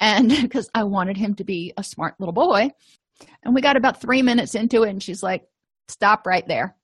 [0.00, 2.70] and because I wanted him to be a smart little boy.
[3.42, 5.44] And we got about three minutes into it and she's like,
[5.88, 6.77] stop right there.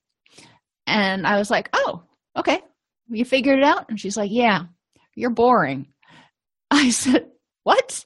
[0.87, 2.03] And I was like, oh,
[2.37, 2.61] okay.
[3.09, 3.87] You figured it out?
[3.89, 4.65] And she's like, yeah,
[5.15, 5.89] you're boring.
[6.71, 7.27] I said,
[7.63, 8.05] what?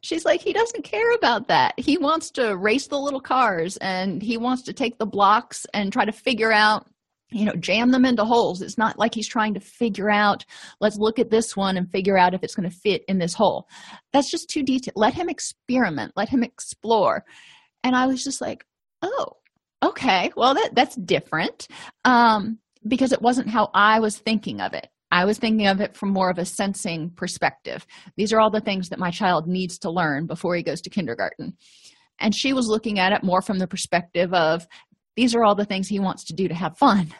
[0.00, 1.74] She's like, he doesn't care about that.
[1.78, 5.92] He wants to race the little cars and he wants to take the blocks and
[5.92, 6.86] try to figure out
[7.30, 10.44] you know jam them into holes it's not like he's trying to figure out
[10.80, 13.34] let's look at this one and figure out if it's going to fit in this
[13.34, 13.66] hole
[14.12, 17.24] that's just too detailed let him experiment let him explore
[17.82, 18.64] and i was just like
[19.02, 19.32] oh
[19.84, 21.68] okay well that that's different
[22.04, 25.96] um because it wasn't how i was thinking of it I was thinking of it
[25.96, 27.86] from more of a sensing perspective.
[28.16, 30.90] These are all the things that my child needs to learn before he goes to
[30.90, 31.56] kindergarten.
[32.18, 34.66] And she was looking at it more from the perspective of
[35.14, 37.14] these are all the things he wants to do to have fun.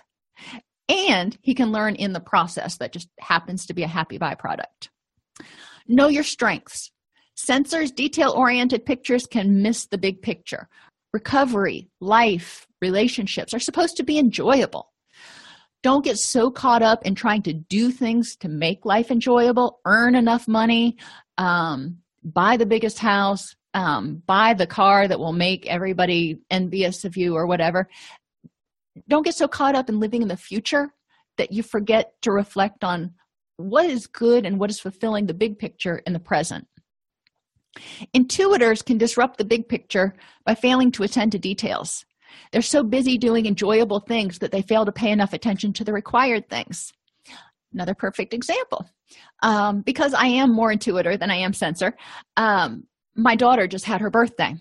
[0.89, 4.89] And he can learn in the process that just happens to be a happy byproduct.
[5.87, 6.91] Know your strengths.
[7.37, 10.69] Sensors, detail oriented pictures can miss the big picture.
[11.15, 14.93] Recovery, life, relationships are supposed to be enjoyable.
[15.85, 20.17] Don't get so caught up in trying to do things to make life enjoyable, earn
[20.17, 20.97] enough money,
[21.39, 27.17] um, buy the biggest house, um, buy the car that will make everybody envious of
[27.17, 27.89] you or whatever.
[29.07, 30.93] Don't get so caught up in living in the future
[31.39, 33.15] that you forget to reflect on
[33.57, 36.67] what is good and what is fulfilling the big picture in the present.
[38.15, 42.05] Intuitors can disrupt the big picture by failing to attend to details.
[42.53, 45.93] They're so busy doing enjoyable things that they fail to pay enough attention to the
[45.93, 46.93] required things.
[47.73, 48.87] Another perfect example.
[49.43, 51.97] Um, because I am more intuitor than I am sensor,
[52.37, 52.85] um,
[53.15, 54.57] my daughter just had her birthday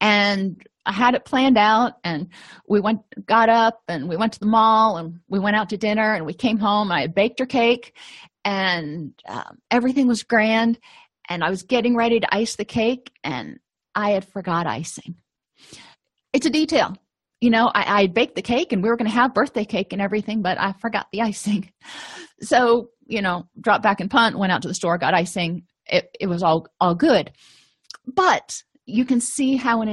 [0.00, 2.28] and I had it planned out and
[2.68, 5.76] we went got up and we went to the mall and we went out to
[5.76, 7.96] dinner and we came home I had baked her cake
[8.44, 10.78] and um, everything was grand
[11.30, 13.58] and I was getting ready to ice the cake and
[13.94, 15.14] I had forgot icing.
[16.32, 16.94] It's a detail.
[17.40, 19.94] You know, I, I baked the cake and we were going to have birthday cake
[19.94, 21.72] and everything, but I forgot the icing.
[22.42, 25.62] So, you know, dropped back and punt, went out to the store, got icing.
[25.86, 27.32] It, it was all all good
[28.06, 29.88] but you can see how an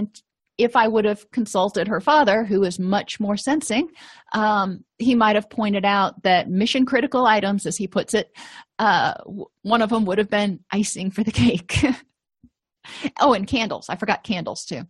[0.58, 3.90] if I would have consulted her father, who is much more sensing,
[4.34, 8.32] um, he might have pointed out that mission critical items, as he puts it,
[8.80, 9.14] uh,
[9.62, 11.84] one of them would have been icing for the cake.
[13.20, 13.88] oh, and candles.
[13.90, 14.84] I forgot candles too.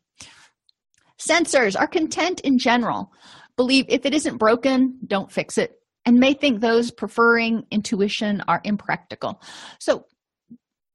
[1.20, 3.12] Sensors are content in general.
[3.58, 8.62] Believe if it isn't broken, don't fix it, and may think those preferring intuition are
[8.64, 9.42] impractical.
[9.80, 10.06] So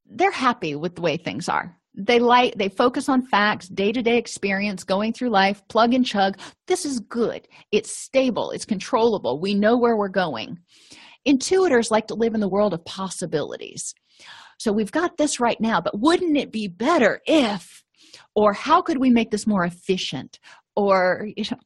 [0.05, 4.83] they're happy with the way things are they like they focus on facts day-to-day experience
[4.83, 6.37] going through life plug and chug.
[6.67, 7.47] This is good.
[7.71, 8.51] It's stable.
[8.51, 9.39] It's controllable.
[9.39, 10.59] We know where we're going.
[11.27, 13.93] Intuitors like to live in the world of possibilities.
[14.57, 17.83] So we've got this right now but wouldn't it be better if
[18.35, 20.39] or how could we make this more efficient?
[20.75, 21.57] Or you know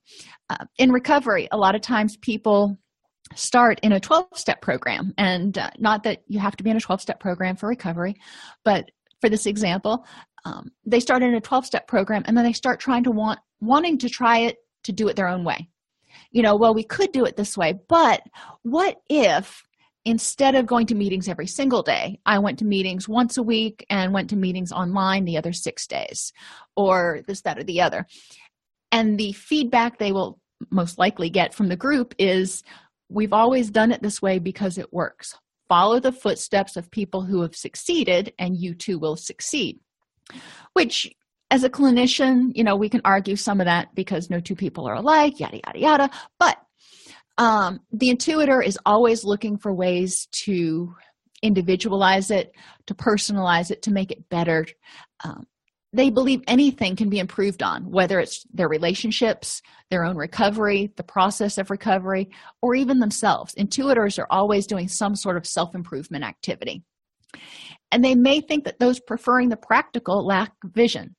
[0.50, 2.78] uh, in recovery a lot of times people
[3.36, 5.14] start in a 12 step program.
[5.18, 8.16] And uh, not that you have to be in a 12 step program for recovery
[8.66, 8.90] but
[9.22, 10.06] for this example
[10.46, 13.40] um, they start in a 12 step program and then they start trying to want
[13.60, 15.68] wanting to try it to do it their own way.
[16.32, 18.22] You know well we could do it this way but
[18.64, 19.64] what if
[20.06, 23.86] instead of going to meetings every single day i went to meetings once a week
[23.90, 26.32] and went to meetings online the other six days
[26.76, 28.06] or this that or the other?
[28.92, 30.40] And the feedback they will
[30.72, 32.64] most likely get from the group is
[33.10, 35.36] we've always done it this way because it works
[35.70, 39.80] follow the footsteps of people who have succeeded and you too will succeed.
[40.74, 41.10] Which
[41.50, 44.86] as a clinician you know we can argue some of that because no two people
[44.88, 46.10] are alike yada yada yada.
[46.40, 46.58] But
[47.38, 50.96] um, the intuitor is always looking for ways to
[51.44, 52.52] individualize it
[52.88, 54.66] to personalize it to make it better
[55.24, 55.46] um,
[55.98, 61.04] they believe anything can be improved on, whether it's their relationships, their own recovery, the
[61.04, 62.30] process of recovery,
[62.62, 63.56] or even themselves.
[63.56, 66.84] Intuitors are always doing some sort of self improvement activity.
[67.92, 71.16] And they may think that those preferring the practical lack vision.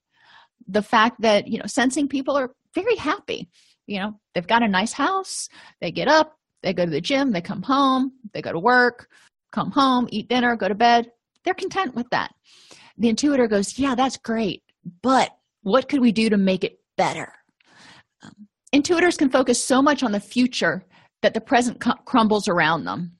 [0.68, 3.48] The fact that, you know, sensing people are very happy.
[3.86, 5.48] You know, they've got a nice house,
[5.80, 9.08] they get up, they go to the gym, they come home, they go to work,
[9.50, 11.10] come home, eat dinner, go to bed.
[11.42, 12.32] They're content with that
[12.98, 14.62] the intuitor goes, Yeah, that's great,
[15.02, 17.32] but what could we do to make it better?
[18.22, 20.84] Um, intuitors can focus so much on the future
[21.22, 23.16] that the present c- crumbles around them.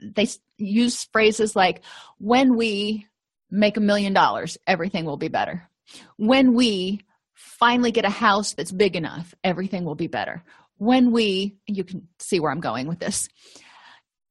[0.00, 1.82] They s- use phrases like,
[2.18, 3.06] When we
[3.50, 5.68] make a million dollars, everything will be better.
[6.16, 7.00] When we
[7.34, 10.42] finally get a house that's big enough, everything will be better.
[10.76, 13.28] When we, you can see where I'm going with this,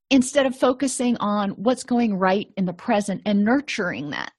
[0.10, 4.32] instead of focusing on what's going right in the present and nurturing that,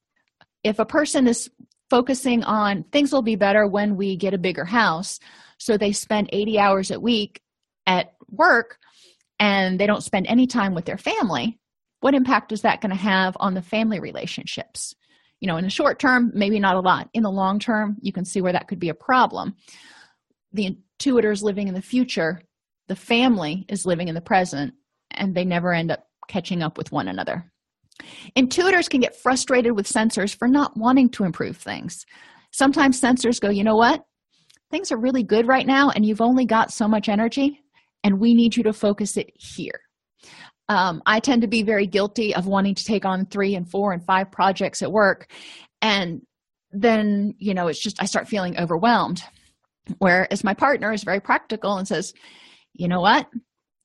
[0.63, 1.49] if a person is
[1.89, 5.19] focusing on things will be better when we get a bigger house.
[5.57, 7.41] So they spend 80 hours a week
[7.85, 8.77] at work
[9.39, 11.59] and they don't spend any time with their family.
[12.01, 14.95] What impact is that going to have on the family relationships?
[15.39, 17.09] You know in the short term maybe not a lot.
[17.13, 19.55] In the long term you can see where that could be a problem.
[20.51, 22.41] The intuitors living in the future
[22.89, 24.73] the family is living in the present
[25.11, 27.51] and they never end up catching up with one another
[28.35, 32.05] Intuitors can get frustrated with sensors for not wanting to improve things.
[32.51, 34.03] Sometimes sensors go, you know what?
[34.71, 37.59] Things are really good right now, and you've only got so much energy,
[38.03, 39.81] and we need you to focus it here.
[40.69, 43.91] um, i tend to be very guilty of wanting to take on three and four
[43.91, 45.29] and five projects at work
[45.81, 46.21] and
[46.71, 49.21] then you know it's just i start feeling overwhelmed
[49.97, 52.13] whereas my partner is very practical and says
[52.73, 53.27] you know what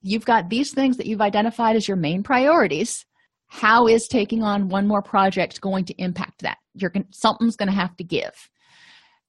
[0.02, 3.06] you've got these things that you've identified as your main priorities
[3.54, 6.58] how is taking on one more project going to impact that?
[6.74, 8.32] You're going something's going to have to give.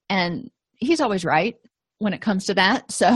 [0.09, 1.53] And he's always right
[1.99, 2.91] when it comes to that.
[2.91, 3.07] So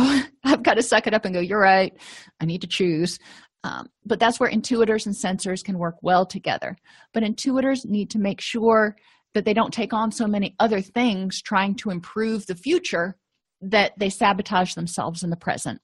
[0.44, 1.94] i've got to suck it up and go you're right.
[2.40, 3.18] I need to choose.
[3.64, 6.78] Um, but that's where intuitors and sensors can work well together.
[7.12, 8.96] But intuitors need to make sure
[9.34, 13.18] that they don't take on so many other things trying to improve the future
[13.62, 15.82] that they sabotage themselves in the present.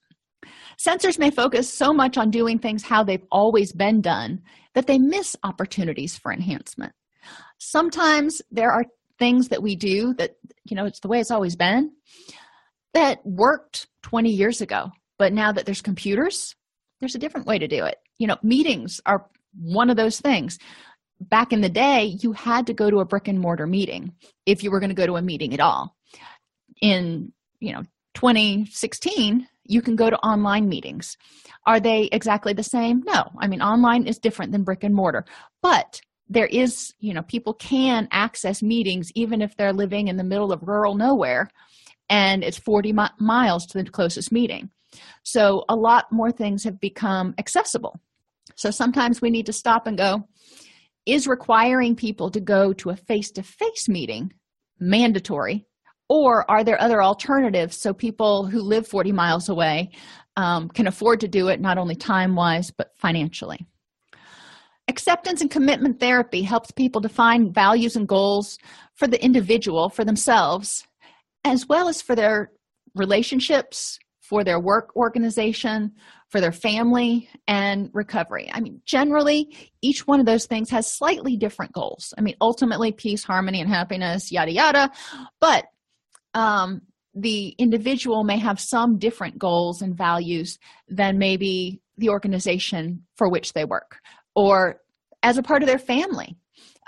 [0.80, 4.44] Sensors may focus so much on doing things how they've always been done
[4.76, 6.94] that they miss opportunities for enhancement.
[7.58, 8.86] Sometimes there are
[9.18, 11.92] things that we do that, you know, it's the way it's always been
[12.94, 14.92] that worked 20 years ago.
[15.18, 16.56] But now that there's computers,
[17.00, 17.98] there's a different way to do it.
[18.18, 19.26] You know, meetings are
[19.60, 20.60] one of those things.
[21.22, 24.14] Back in the day, you had to go to a brick and mortar meeting
[24.46, 25.96] if you were going to go to a meeting at all.
[26.82, 27.84] In, you know,
[28.16, 31.18] 2016, you can go to online meetings.
[31.66, 33.04] Are they exactly the same?
[33.06, 33.24] No.
[33.40, 35.26] I mean, online is different than brick and mortar,
[35.62, 40.24] but there is, you know, people can access meetings even if they're living in the
[40.24, 41.50] middle of rural nowhere
[42.10, 44.70] and it's 40 mi- miles to the closest meeting.
[45.24, 48.00] So a lot more things have become accessible.
[48.56, 50.28] So sometimes we need to stop and go
[51.06, 54.34] is requiring people to go to a face to face meeting
[54.80, 55.66] mandatory
[56.10, 59.92] or are there other alternatives so people who live 40 miles away
[60.38, 63.66] um, can afford to do it not only time wise but financially?
[64.88, 68.60] Acceptance and commitment therapy helps people define values and goals
[68.94, 70.86] for the individual for themselves
[71.44, 72.52] as well as for their
[72.96, 75.92] relationships for their work organization
[76.30, 78.50] for their family and recovery.
[78.52, 82.14] I mean generally each one of those things has slightly different goals.
[82.18, 84.92] I mean ultimately peace harmony and happiness yada yada.
[85.40, 85.66] But
[86.36, 86.82] um,
[87.16, 93.54] the individual may have some different goals and values than maybe the organization for which
[93.54, 93.98] they work
[94.36, 94.82] or
[95.24, 96.36] as a part of their family.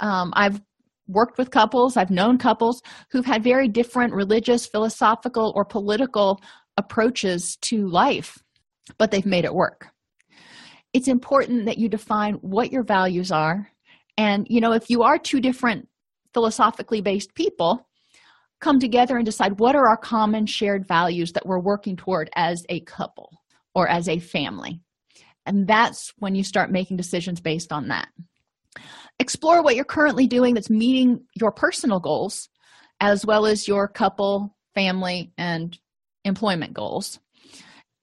[0.02, 0.62] Um, I've
[1.08, 6.42] worked with couples, I've known couples who've had very different religious, philosophical, or political
[6.76, 8.38] approaches to life,
[8.98, 9.88] but they've made it work.
[10.94, 13.70] It's important that you define what your values are.
[14.18, 15.88] And, you know, if you are two different
[16.34, 17.87] philosophically based people,
[18.60, 22.66] come together and decide what are our common shared values that we're working toward as
[22.70, 23.42] a couple
[23.76, 24.82] or as a family.
[25.46, 28.10] And that's when you start making decisions based on that.
[29.20, 32.50] Explore what you're currently doing that's meeting your personal goals
[33.00, 35.78] as well as your couple, family, and
[36.26, 37.20] employment goals.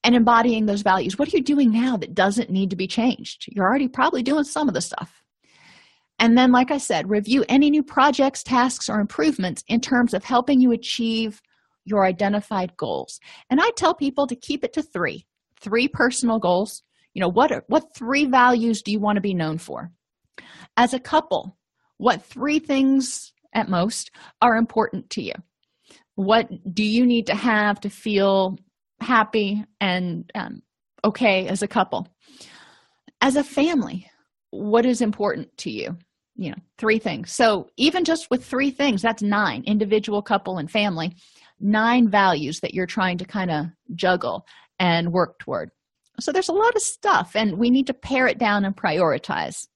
[0.04, 1.18] And embodying those values.
[1.18, 3.46] What are you doing now that doesn't need to be changed?
[3.48, 5.23] You're already probably doing some of the stuff.
[6.18, 10.24] And then, like I said, review any new projects, tasks, or improvements in terms of
[10.24, 11.40] helping you achieve
[11.84, 13.20] your identified goals.
[13.50, 15.26] And I tell people to keep it to three
[15.64, 16.82] three personal goals.
[17.14, 19.90] You know, what, are, what three values do you want to be known for?
[20.76, 21.56] As a couple,
[21.96, 24.10] what three things at most
[24.42, 25.32] are important to you?
[26.16, 28.58] What do you need to have to feel
[29.00, 30.62] happy and um,
[31.04, 32.08] okay as a couple?
[33.20, 34.10] As a family,
[34.54, 35.96] what is important to you?
[36.36, 37.32] You know three things.
[37.32, 41.14] So even just with three things that's nine individual couple and family
[41.60, 44.46] nine values that you're trying to kind of juggle
[44.78, 45.70] and work toward.
[46.20, 49.66] So there's a lot of stuff and we need to pare it down and prioritize.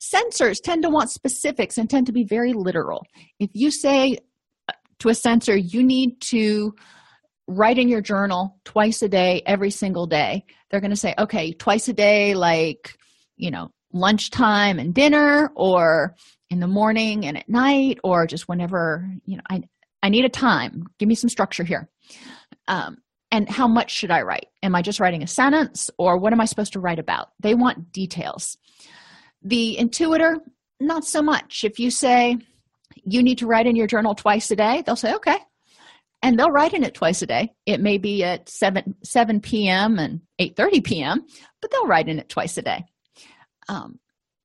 [0.00, 3.04] Sensors tend to want specifics and tend to be very literal.
[3.38, 4.18] If you say
[4.68, 6.74] uh, to a sensor you need to
[7.46, 11.52] write in your journal twice a day every single day they're going to say okay
[11.52, 12.96] twice a day like
[13.36, 16.14] you know lunchtime and dinner or
[16.50, 19.62] in the morning and at night or just whenever you know i
[20.02, 20.84] i need a time.
[20.98, 21.88] Give me some structure here.
[22.68, 22.98] Um,
[23.30, 24.46] and how much should i write?
[24.62, 27.28] Am i just writing a sentence or what am i supposed to write about?
[27.40, 28.56] They want details.
[29.42, 30.36] The intuitor
[30.80, 31.64] not so much.
[31.64, 32.38] If you say
[33.04, 35.38] you need to write in your journal twice a day they'll say okay.
[36.24, 37.52] And they'll write in it twice a day.
[37.66, 41.26] It may be at 7 7 p.m and 8 30 p.m
[41.60, 42.84] but they'll write in it twice a day
[43.68, 43.98] um,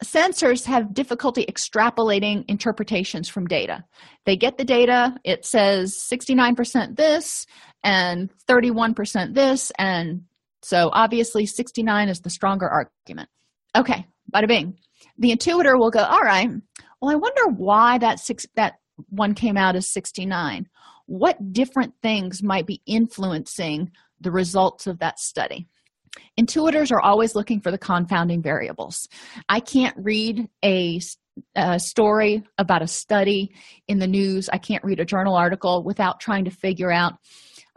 [0.04, 3.84] sensors have difficulty extrapolating interpretations from data.
[4.26, 7.46] They get the data, it says 69% this
[7.84, 10.24] and 31% this, and
[10.62, 13.30] so obviously 69 is the stronger argument.
[13.76, 14.78] Okay, bada bing.
[15.18, 16.50] The intuitor will go, all right,
[17.02, 18.76] well, I wonder why that six that
[19.10, 20.68] one came out as 69.
[21.06, 25.68] What different things might be influencing the results of that study?
[26.40, 29.08] Intuitors are always looking for the confounding variables.
[29.50, 31.00] I can't read a,
[31.56, 33.54] a, story about a study
[33.88, 37.14] in the news, I can't read a journal article without trying to figure out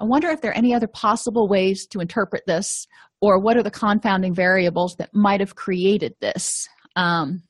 [0.01, 2.87] I wonder if there are any other possible ways to interpret this,
[3.21, 6.67] or what are the confounding variables that might have created this.
[6.97, 7.43] Um,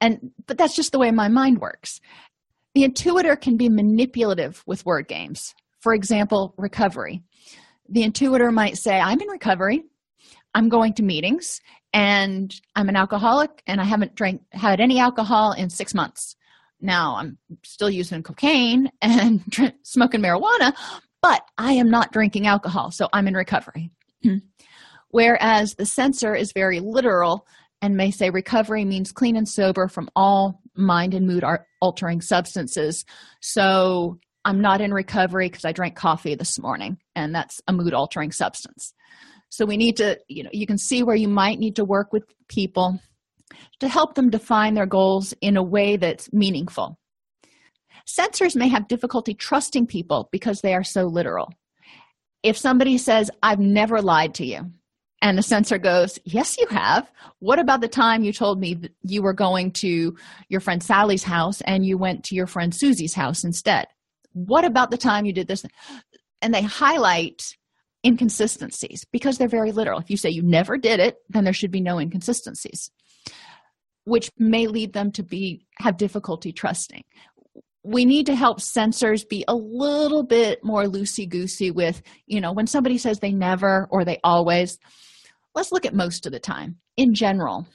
[0.00, 2.00] and but that's just the way my mind works.
[2.74, 5.54] The intuitor can be manipulative with word games.
[5.80, 7.22] For example, recovery.
[7.88, 9.84] The intuitor might say, I'm in recovery.
[10.58, 11.60] I'm going to meetings
[11.92, 16.34] and I'm an alcoholic and I haven't drank had any alcohol in 6 months.
[16.80, 19.40] Now I'm still using cocaine and
[19.84, 20.74] smoking marijuana,
[21.22, 23.92] but I am not drinking alcohol, so I'm in recovery.
[25.10, 27.46] Whereas the sensor is very literal
[27.80, 31.44] and may say recovery means clean and sober from all mind and mood
[31.80, 33.04] altering substances.
[33.40, 37.94] So I'm not in recovery because I drank coffee this morning, and that's a mood
[37.94, 38.92] altering substance.
[39.50, 42.12] So we need to, you know, you can see where you might need to work
[42.12, 43.00] with people
[43.80, 46.98] to help them define their goals in a way that's meaningful.
[48.06, 51.52] Sensors may have difficulty trusting people because they are so literal.
[52.42, 54.70] If somebody says, I've never lied to you,
[55.20, 57.10] and the sensor goes, Yes, you have.
[57.40, 60.16] What about the time you told me that you were going to
[60.48, 63.88] your friend Sally's house and you went to your friend Susie's house instead?
[64.32, 65.64] What about the time you did this?
[66.40, 67.56] And they highlight
[68.04, 69.98] inconsistencies because they're very literal.
[69.98, 72.90] If you say you never did it, then there should be no inconsistencies,
[74.04, 77.04] which may lead them to be have difficulty trusting.
[77.84, 82.52] We need to help sensors be a little bit more loosey goosey with, you know,
[82.52, 84.78] when somebody says they never or they always,
[85.54, 87.66] let's look at most of the time in general,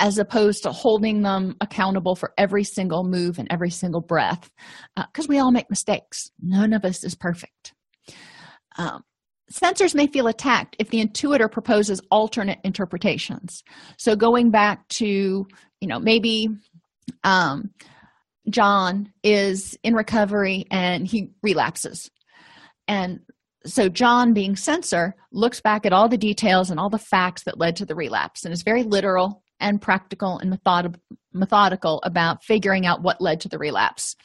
[0.00, 4.50] as opposed to holding them accountable for every single move and every single breath,
[4.96, 6.30] because uh, we all make mistakes.
[6.42, 7.72] None of us is perfect.
[8.78, 9.04] Um,
[9.52, 13.62] sensors may feel attacked if the intuitor proposes alternate interpretations.
[13.96, 15.46] So going back to
[15.80, 16.48] you know maybe
[17.24, 17.70] um,
[18.48, 22.10] john is in recovery and he relapses.
[22.88, 23.20] And
[23.64, 27.58] so john being sensor looks back at all the details and all the facts that
[27.58, 31.00] led to the relapse and is very literal and practical and method-
[31.32, 34.16] methodical about figuring out what led to the relapse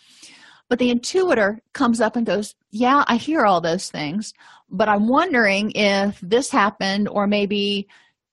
[0.72, 4.34] but the intuitor comes up and goes, Yeah, I hear all those things,
[4.70, 7.90] but I'm wondering if this happened, or maybe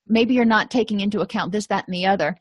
[0.06, 2.36] maybe you're not taking into account this, that, and the other.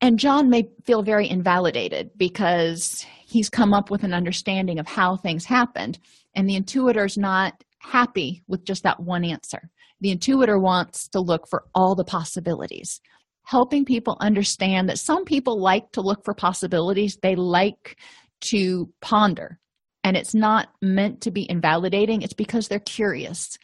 [0.00, 5.18] And John may feel very invalidated because he's come up with an understanding of how
[5.18, 5.98] things happened,
[6.34, 9.68] and the intuitor's not happy with just that one answer.
[10.00, 13.02] The intuitor wants to look for all the possibilities
[13.44, 17.18] helping people understand that some people like to look for possibilities.
[17.20, 17.98] They like
[18.42, 19.58] to ponder.
[20.02, 22.22] And it's not meant to be invalidating.
[22.22, 23.58] It's because they're curious.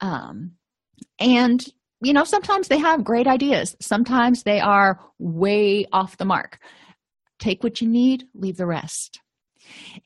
[0.00, 0.52] Um,
[1.18, 1.64] and
[2.00, 3.76] you know sometimes they have great ideas.
[3.80, 6.58] Sometimes they are way off the mark.
[7.38, 9.20] Take what you need leave the rest.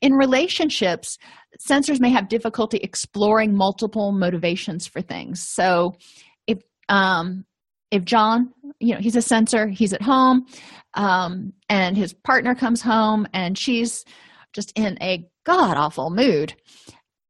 [0.01, 1.17] In relationships
[1.59, 5.41] sensors may have difficulty exploring multiple motivations for things.
[5.41, 5.95] So
[6.47, 7.45] if um
[7.91, 10.45] if john you know he's a sensor he's at home
[10.95, 14.05] um, and his partner comes home and she's
[14.53, 16.53] just in a god awful mood.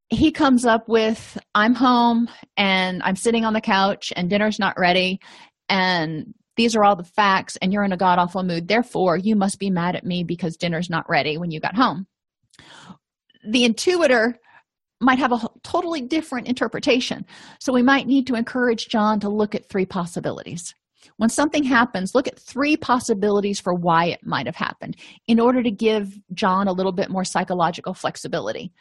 [0.10, 4.80] He comes up with i'm home and i'm sitting on the couch and dinner's not
[4.80, 5.20] ready
[5.68, 8.68] and these are all the facts and you're in a god awful mood.
[8.68, 12.08] Therefore you must be mad at me because dinner's not ready when you got home.
[13.48, 14.34] The intuitor
[15.02, 17.26] might have a totally different interpretation
[17.60, 20.74] so we might need to encourage john to look at three possibilities
[21.20, 24.96] when something happens, look at three possibilities for why it might have happened
[25.28, 28.72] in order to give John a little bit more psychological flexibility.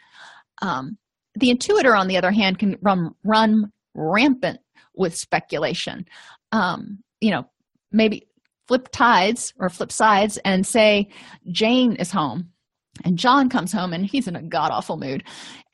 [0.62, 0.98] Um,
[1.34, 4.60] the intuitor, on the other hand, can run, run rampant
[4.94, 6.06] with speculation.
[6.52, 7.44] Um, you know,
[7.90, 8.28] maybe
[8.68, 11.08] flip tides or flip sides and say,
[11.50, 12.52] Jane is home.
[13.04, 15.24] And John comes home and he's in a god awful mood.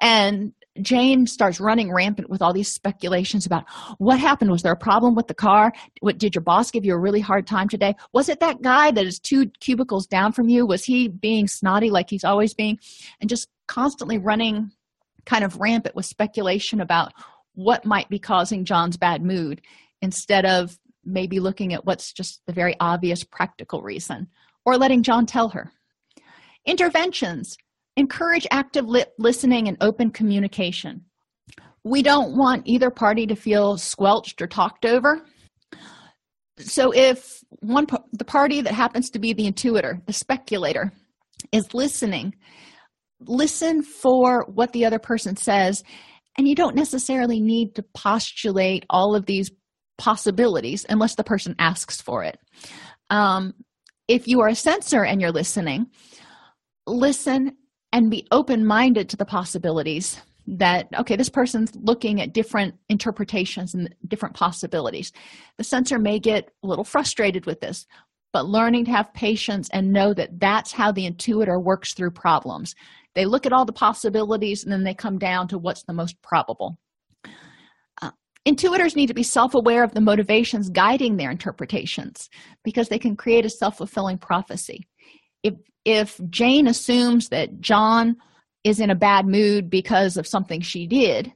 [0.01, 0.53] And
[0.83, 3.65] Jane starts running rampant with all these speculations about
[3.99, 4.51] what happened.
[4.51, 5.73] Was there a problem with the car?
[6.01, 7.95] What did your boss give you a really hard time today?
[8.13, 10.67] Was it that guy that is two cubicles down from you?
[10.67, 12.79] Was he being snotty like he's always being?
[13.21, 14.73] And just constantly running
[15.27, 17.13] kind of rampant with speculation about
[17.55, 19.61] what might be causing John's bad mood
[20.03, 24.29] instead of maybe looking at what's just the very obvious practical reason
[24.65, 25.71] or letting John tell her.
[26.67, 27.57] Interventions.
[27.97, 31.05] Encourage active li- listening and open communication.
[31.85, 35.23] We don't want either party to feel squelched or talked over.
[36.59, 40.93] So if one the party that happens to be the intuitor the speculator
[41.51, 42.35] is listening
[43.21, 45.83] listen for what the other person says
[46.37, 49.51] and you don't necessarily need to postulate all of these
[49.99, 52.39] possibilities unless the person asks for it.
[53.11, 53.55] Um,
[54.09, 55.87] if you are a sensor and you're listening,
[56.87, 57.57] listen
[57.93, 63.73] and be open minded to the possibilities that okay this person's looking at different interpretations
[63.75, 65.11] and different possibilities.
[65.57, 67.87] The sensor may get a little frustrated with this
[68.35, 72.75] but learning to have patience and know that that's how the intuitor works through problems.
[73.15, 76.21] They look at all the possibilities and then they come down to what's the most
[76.21, 76.77] probable.
[78.03, 78.11] Uh,
[78.45, 82.29] intuitors need to be self-aware of the motivations guiding their interpretations
[82.65, 84.85] because they can create a self-fulfilling prophecy.
[85.45, 85.55] If
[85.85, 88.17] if jane assumes that john
[88.63, 91.33] is in a bad mood because of something she did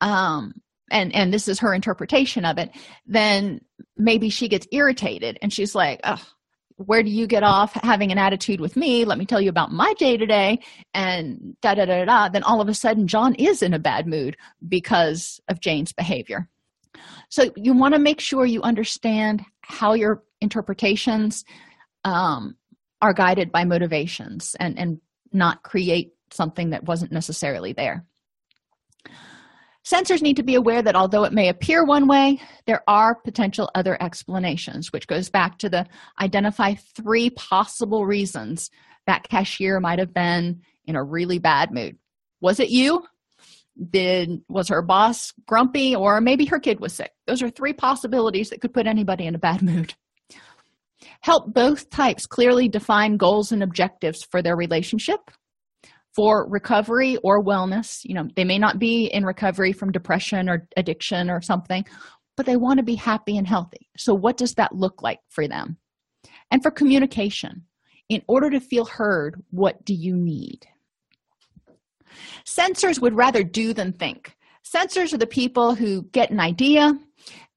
[0.00, 0.52] um
[0.90, 2.70] and and this is her interpretation of it
[3.06, 3.60] then
[3.96, 6.22] maybe she gets irritated and she's like oh
[6.76, 9.04] where do you get off having an attitude with me?
[9.04, 10.58] Let me tell you about my day today
[10.92, 14.06] and da da da da then all of a sudden john is in a bad
[14.06, 14.36] mood
[14.68, 16.48] because of jane's behavior.
[17.28, 21.44] So you want to make sure you understand how your interpretations
[22.04, 22.56] um,
[23.04, 25.00] are guided by motivations and and
[25.32, 28.04] not create something that wasn't necessarily there
[29.84, 33.70] sensors need to be aware that although it may appear one way, there are potential
[33.74, 35.86] other explanations, which goes back to the
[36.20, 38.70] identify three possible reasons
[39.06, 41.98] that cashier might have been in a really bad mood.
[42.40, 43.04] Was it you?
[43.90, 47.12] Did was her boss grumpy or maybe her kid was sick?
[47.26, 49.94] Those are three possibilities that could put anybody in a bad mood.
[51.20, 55.30] Help both types clearly define goals and objectives for their relationship.
[56.14, 60.68] For recovery or wellness you know they may not be in recovery from depression or
[60.76, 61.84] addiction or something
[62.36, 63.88] but they want to be happy and healthy.
[63.96, 65.76] So what does that look like for them?
[66.50, 67.64] And for communication
[68.08, 70.66] in order to feel heard what do you need?
[72.44, 74.36] Sensors would rather do than think.
[74.64, 76.92] Sensors are the people who get an idea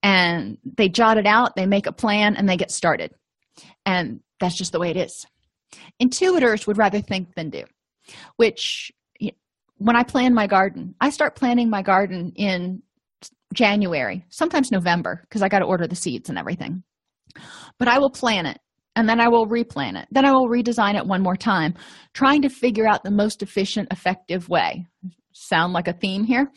[0.03, 3.11] and they jot it out they make a plan and they get started
[3.88, 5.25] and that's just the way it is
[6.01, 7.63] intuitors would rather think than do
[8.35, 8.91] which
[9.77, 12.81] when I plan my garden, I start planning my garden in
[13.53, 16.83] January, sometimes November, because I got to order the seeds and everything.
[17.77, 18.59] But I will plan it
[18.95, 20.07] and then I will replan it.
[20.11, 21.75] Then I will redesign it one more time,
[22.13, 24.88] trying to figure out the most efficient, effective way.
[25.33, 26.51] Sound like a theme here?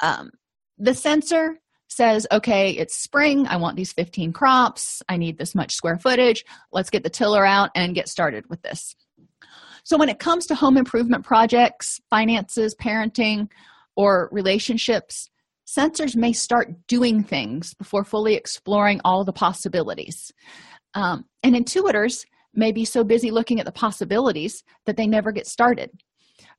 [0.00, 0.30] Um,
[0.78, 3.46] the sensor says, okay, it's spring.
[3.46, 5.02] I want these 15 crops.
[5.08, 6.44] I need this much square footage.
[6.70, 8.94] Let's get the tiller out and get started with this.
[9.84, 13.48] So, when it comes to home improvement projects, finances, parenting,
[13.96, 15.30] or relationships,
[15.66, 20.32] sensors may start doing things before fully exploring all the possibilities.
[20.94, 22.24] Um, and intuitors
[22.54, 25.90] may be so busy looking at the possibilities that they never get started.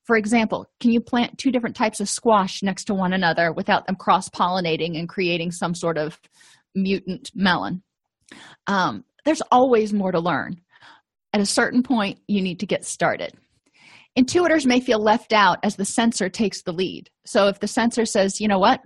[0.10, 3.86] For example, can you plant two different types of squash next to one another without
[3.86, 6.20] them cross pollinating and creating some sort of
[6.74, 7.84] mutant melon?
[8.66, 10.62] Um, there's always more to learn.
[11.32, 13.36] At a certain point, you need to get started.
[14.18, 17.12] Intuitors may feel left out as the sensor takes the lead.
[17.28, 18.82] So if the sensor says, you know what,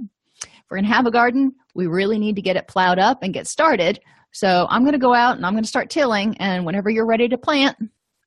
[0.70, 3.34] we're going to have a garden, we really need to get it plowed up and
[3.34, 4.02] get started.
[4.34, 7.08] So I'm going to go out and I'm going to start tilling, and whenever you're
[7.08, 7.78] ready to plant,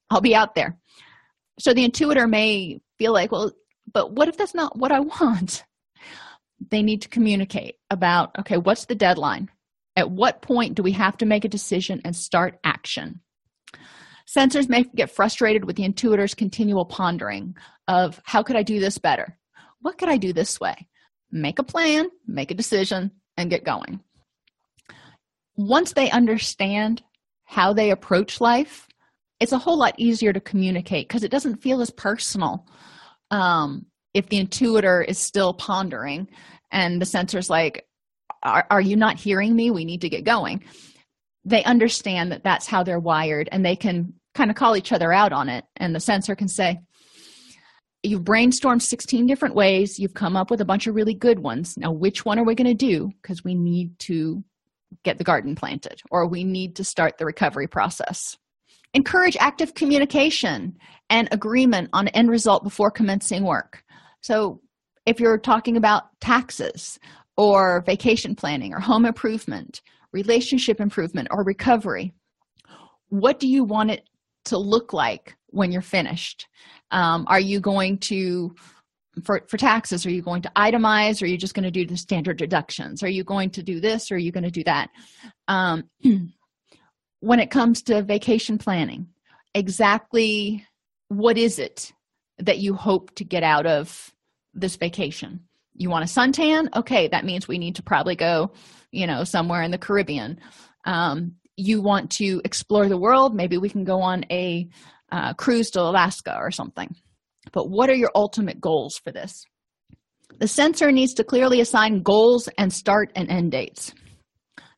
[0.09, 0.78] I'll be out there.
[1.59, 3.52] So the intuitor may feel like, well,
[3.92, 5.64] but what if that's not what I want?
[6.70, 9.50] They need to communicate about, okay, what's the deadline?
[9.94, 13.20] At what point do we have to make a decision and start action?
[14.26, 17.57] sensors may get frustrated with the intuitor's continual pondering
[17.88, 19.38] of how could I do this better?
[19.80, 20.88] What could I do this way?
[21.30, 24.00] Make a plan, make a decision, and get going.
[25.57, 27.02] Once they understand
[27.44, 28.88] how they approach life,
[29.41, 32.66] it's a whole lot easier to communicate because it doesn't feel as personal
[33.30, 36.28] um, if the intuitor is still pondering
[36.70, 37.87] and the sensor's like,
[38.43, 39.70] are, are you not hearing me?
[39.70, 40.64] We need to get going.
[41.45, 45.12] They understand that that's how they're wired and they can kind of call each other
[45.12, 46.78] out on it and the sensor can say
[48.03, 49.99] you've brainstormed 16 different ways.
[49.99, 51.74] You've come up with a bunch of really good ones.
[51.76, 53.11] Now which one are we going to do?
[53.22, 54.45] Because we need to
[55.03, 58.37] get the garden planted or we need to start the recovery process
[58.95, 60.76] encourage active communication
[61.11, 63.82] and agreement on end result before commencing work.
[64.20, 64.61] So
[65.05, 66.99] if you're talking about taxes
[67.37, 69.82] or vacation planning or home improvement
[70.12, 72.14] relationship improvement or recovery
[73.09, 74.09] what do you want it
[74.47, 76.49] to look like when you're finished?
[76.91, 78.55] Um, are you going to
[79.24, 81.22] for, for taxes are you going to itemize?
[81.22, 83.03] Or are you just going to do the standard deductions?
[83.03, 84.91] Are you going to do this or are you going to do that?
[85.49, 85.84] Um,
[87.27, 89.09] when it comes to vacation planning.
[89.53, 90.64] Exactly
[91.09, 91.93] what is it
[92.39, 94.12] that you hope to get out of
[94.55, 95.41] this vacation?
[95.74, 96.68] You want a suntan?
[96.77, 98.53] Okay that means we need to probably go
[98.93, 100.39] you know somewhere in the caribbean.
[100.85, 103.35] Um, you want to explore the world?
[103.35, 104.68] Maybe we can go on a
[105.11, 106.95] uh, cruise to alaska or something.
[107.51, 109.45] But what are your ultimate goals for this?
[110.39, 113.93] The sensor needs to clearly assign goals and start and end dates.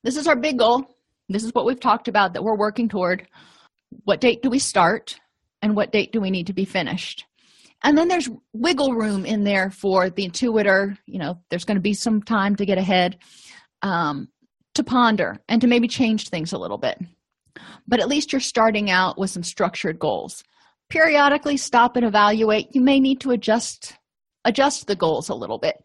[0.02, 0.86] This is our big goal
[1.28, 3.26] this is what we've talked about that we're working toward.
[4.04, 5.18] What date do we start
[5.62, 7.24] and what date do we need to be finished?
[7.82, 10.96] And then there's wiggle room in there for the intuitor.
[11.06, 13.18] You know there's going to be some time to get ahead
[13.82, 14.28] um,
[14.74, 16.98] to ponder and to maybe change things a little bit.
[17.86, 20.42] But at least you're starting out with some structured goals.
[20.88, 22.74] Periodically stop and evaluate.
[22.74, 23.94] You may need to adjust
[24.44, 25.76] adjust the goals a little bit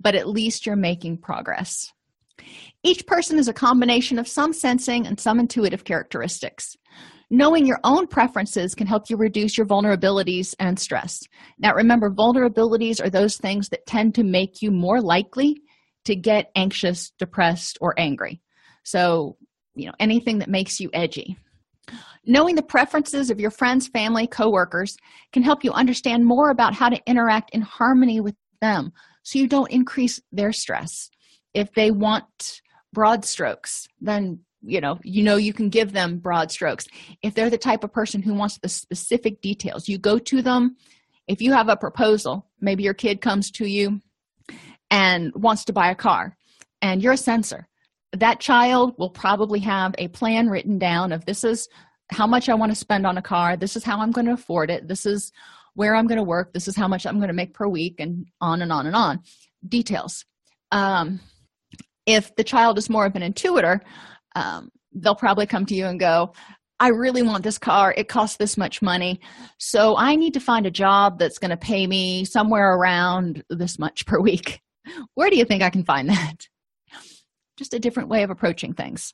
[0.00, 1.92] but at least you're making progress
[2.82, 6.76] each person is a combination of some sensing and some intuitive characteristics
[7.32, 11.20] Knowing your own preferences can help you reduce your vulnerabilities and stress.
[11.60, 15.56] Now, remember, vulnerabilities are those things that tend to make you more likely
[16.06, 18.42] to get anxious, depressed, or angry.
[18.82, 19.36] So,
[19.76, 21.36] you know, anything that makes you edgy.
[22.26, 24.96] Knowing the preferences of your friends, family, coworkers
[25.32, 28.90] can help you understand more about how to interact in harmony with them
[29.22, 31.08] so you don't increase their stress.
[31.54, 32.59] If they want
[32.92, 36.86] broad strokes, then you know you know you can give them broad strokes.
[37.22, 40.76] If they're the type of person who wants the specific details you go to them.
[41.26, 44.00] If you have a proposal maybe your kid comes to you
[44.90, 46.36] and wants to buy a car
[46.82, 47.68] and you're a sensor
[48.12, 51.68] that child will probably have a plan written down of this is
[52.10, 54.32] how much i want to spend on a car this is how i'm going to
[54.32, 55.30] afford it this is
[55.74, 58.00] where i'm going to work this is how much i'm going to make per week
[58.00, 59.20] and on and on and on.
[59.66, 60.24] Details.
[60.72, 61.20] Um,
[62.10, 63.80] if the child is more of an intuitor
[64.36, 66.32] um, they'll probably come to you and go
[66.80, 67.92] i really want this car.
[67.94, 69.20] It costs this much money.
[69.58, 73.78] So i need to find a job that's going to pay me somewhere around this
[73.78, 74.60] much per week.
[75.14, 76.48] Where do you think i can find that?
[77.56, 79.12] Just a different way of approaching things.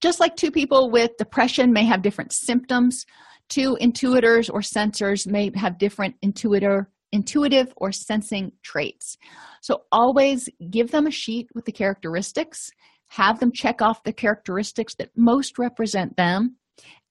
[0.00, 3.04] Just like two people with depression may have different symptoms
[3.48, 9.16] two intuitors or sensors may have different intuitor intuitive or sensing traits
[9.62, 12.70] so always give them a sheet with the characteristics
[13.14, 16.56] have them check off the characteristics that most represent them,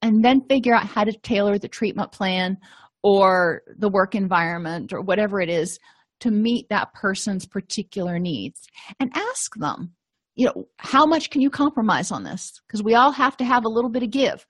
[0.02, 2.58] and then figure out how to tailor the treatment plan
[3.04, 5.80] or the work environment or whatever it is
[6.20, 8.68] to meet that person's particular needs.
[9.00, 9.94] And ask them,
[10.36, 12.52] you know, how much can you compromise on this?
[12.68, 14.46] Because we all have to have a little bit of give.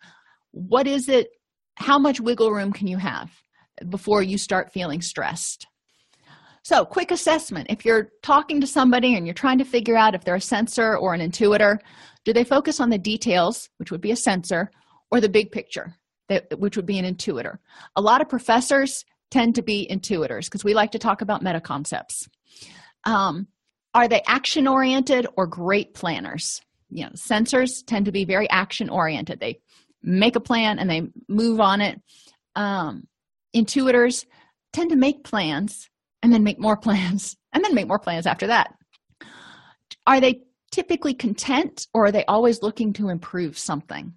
[0.52, 1.30] What is it?
[1.76, 3.43] How much wiggle room can you have
[3.90, 5.68] before you start feeling stressed?
[6.64, 10.24] So, quick assessment if you're talking to somebody and you're trying to figure out if
[10.24, 11.80] they're a sensor or an intuitor,
[12.24, 14.72] do they focus on the details, which would be a sensor,
[15.12, 15.96] or the big picture,
[16.58, 17.58] which would be an intuitor?
[17.98, 21.60] A lot of professors tend to be intuitors because we like to talk about meta
[21.60, 22.30] concepts.
[23.04, 23.48] Um,
[23.94, 26.62] are they action oriented or great planners?
[26.90, 29.40] You know, sensors tend to be very action oriented.
[29.40, 29.60] They
[30.02, 32.02] make a plan and they move on it.
[32.56, 33.08] Um,
[33.56, 34.26] intuitors
[34.72, 35.90] tend to make plans
[36.22, 38.74] and then make more plans and then make more plans after that.
[40.06, 40.42] Are they
[40.72, 44.14] typically content or are they always looking to improve something?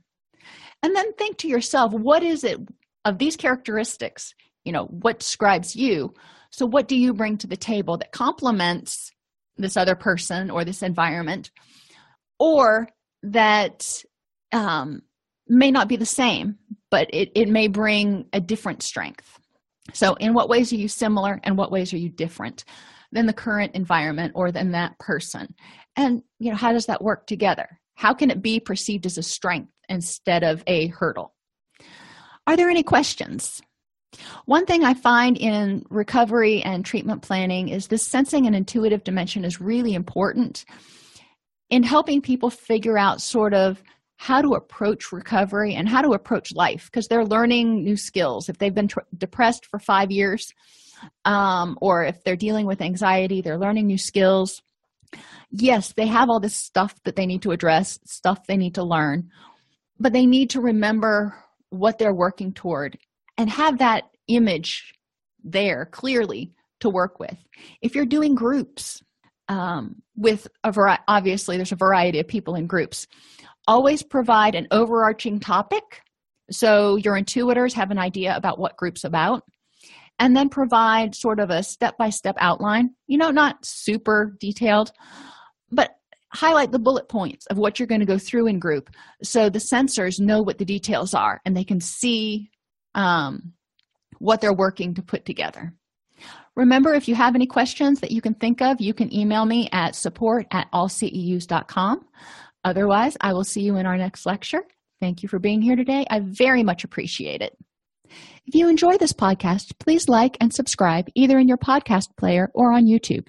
[0.83, 2.59] And then think to yourself what is it
[3.05, 4.35] of these characteristics
[4.67, 6.13] you know what describes you?
[6.51, 9.13] So what do you bring to the table that complements
[9.57, 11.53] this other person or this environment?
[12.41, 12.89] Or
[13.23, 13.87] that
[14.53, 15.03] um,
[15.49, 16.57] may not be the same
[16.91, 19.39] but it, it may bring a different strength
[19.93, 22.65] so, in what ways are you similar and what ways are you different
[23.13, 25.55] than the current environment or than that person?
[25.97, 27.81] And, you know, how does that work together?
[27.95, 31.35] How can it be perceived as a strength instead of a hurdle?
[32.47, 33.63] Are there any questions?
[34.45, 39.45] One thing I find in recovery and treatment planning is this sensing and intuitive dimension
[39.45, 40.65] is really important
[41.71, 43.83] in helping people figure out sort of
[44.17, 48.49] how to approach recovery and how to approach life because they're learning new skills.
[48.49, 50.53] If they've been tr- depressed for five years
[51.25, 54.63] um, or if they're dealing with anxiety they're learning new skills.
[55.51, 58.83] Yes they have all this stuff that they need to address stuff they need to
[58.83, 59.31] learn
[60.01, 61.35] but they need to remember
[61.71, 62.99] what they're working toward
[63.39, 64.95] and have that image
[65.43, 67.37] there clearly to work with.
[67.81, 69.03] If you're doing groups
[69.49, 73.07] um, with a variety obviously there's a variety of people in groups
[73.67, 76.03] always provide an overarching topic
[76.51, 79.43] so your intuitors have an idea about what group's about
[80.19, 84.93] and then provide sort of a step-by-step outline you know not super detailed
[85.71, 85.97] but
[86.33, 88.91] highlight the bullet points of what you're going to go through in group
[89.23, 92.51] so the sensors know what the details are and they can see
[92.95, 93.53] um,
[94.19, 95.73] what they're working to put together
[96.57, 99.69] Remember, if you have any questions that you can think of, you can email me
[99.73, 102.07] at support at allceus.com.
[102.67, 104.65] Otherwise, I will see you in our next lecture.
[105.01, 106.05] Thank you for being here today.
[106.11, 107.57] I very much appreciate it.
[108.45, 112.73] If you enjoy this podcast, please like and subscribe either in your podcast player or
[112.73, 113.29] on YouTube.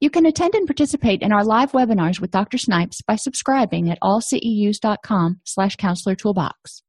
[0.00, 2.58] You can attend and participate in our live webinars with Dr.
[2.58, 6.82] Snipes by subscribing at allceus.com slash counselor toolbox.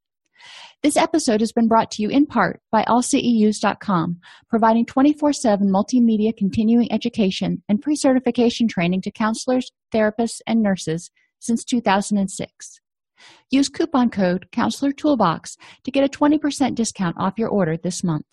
[0.84, 4.20] This episode has been brought to you in part by allceus.com,
[4.50, 11.10] providing 24-7 multimedia continuing education and pre-certification training to counselors, therapists, and nurses
[11.40, 12.80] since 2006.
[13.50, 18.26] Use coupon code Counselor Toolbox to get a 20% discount off your order this month.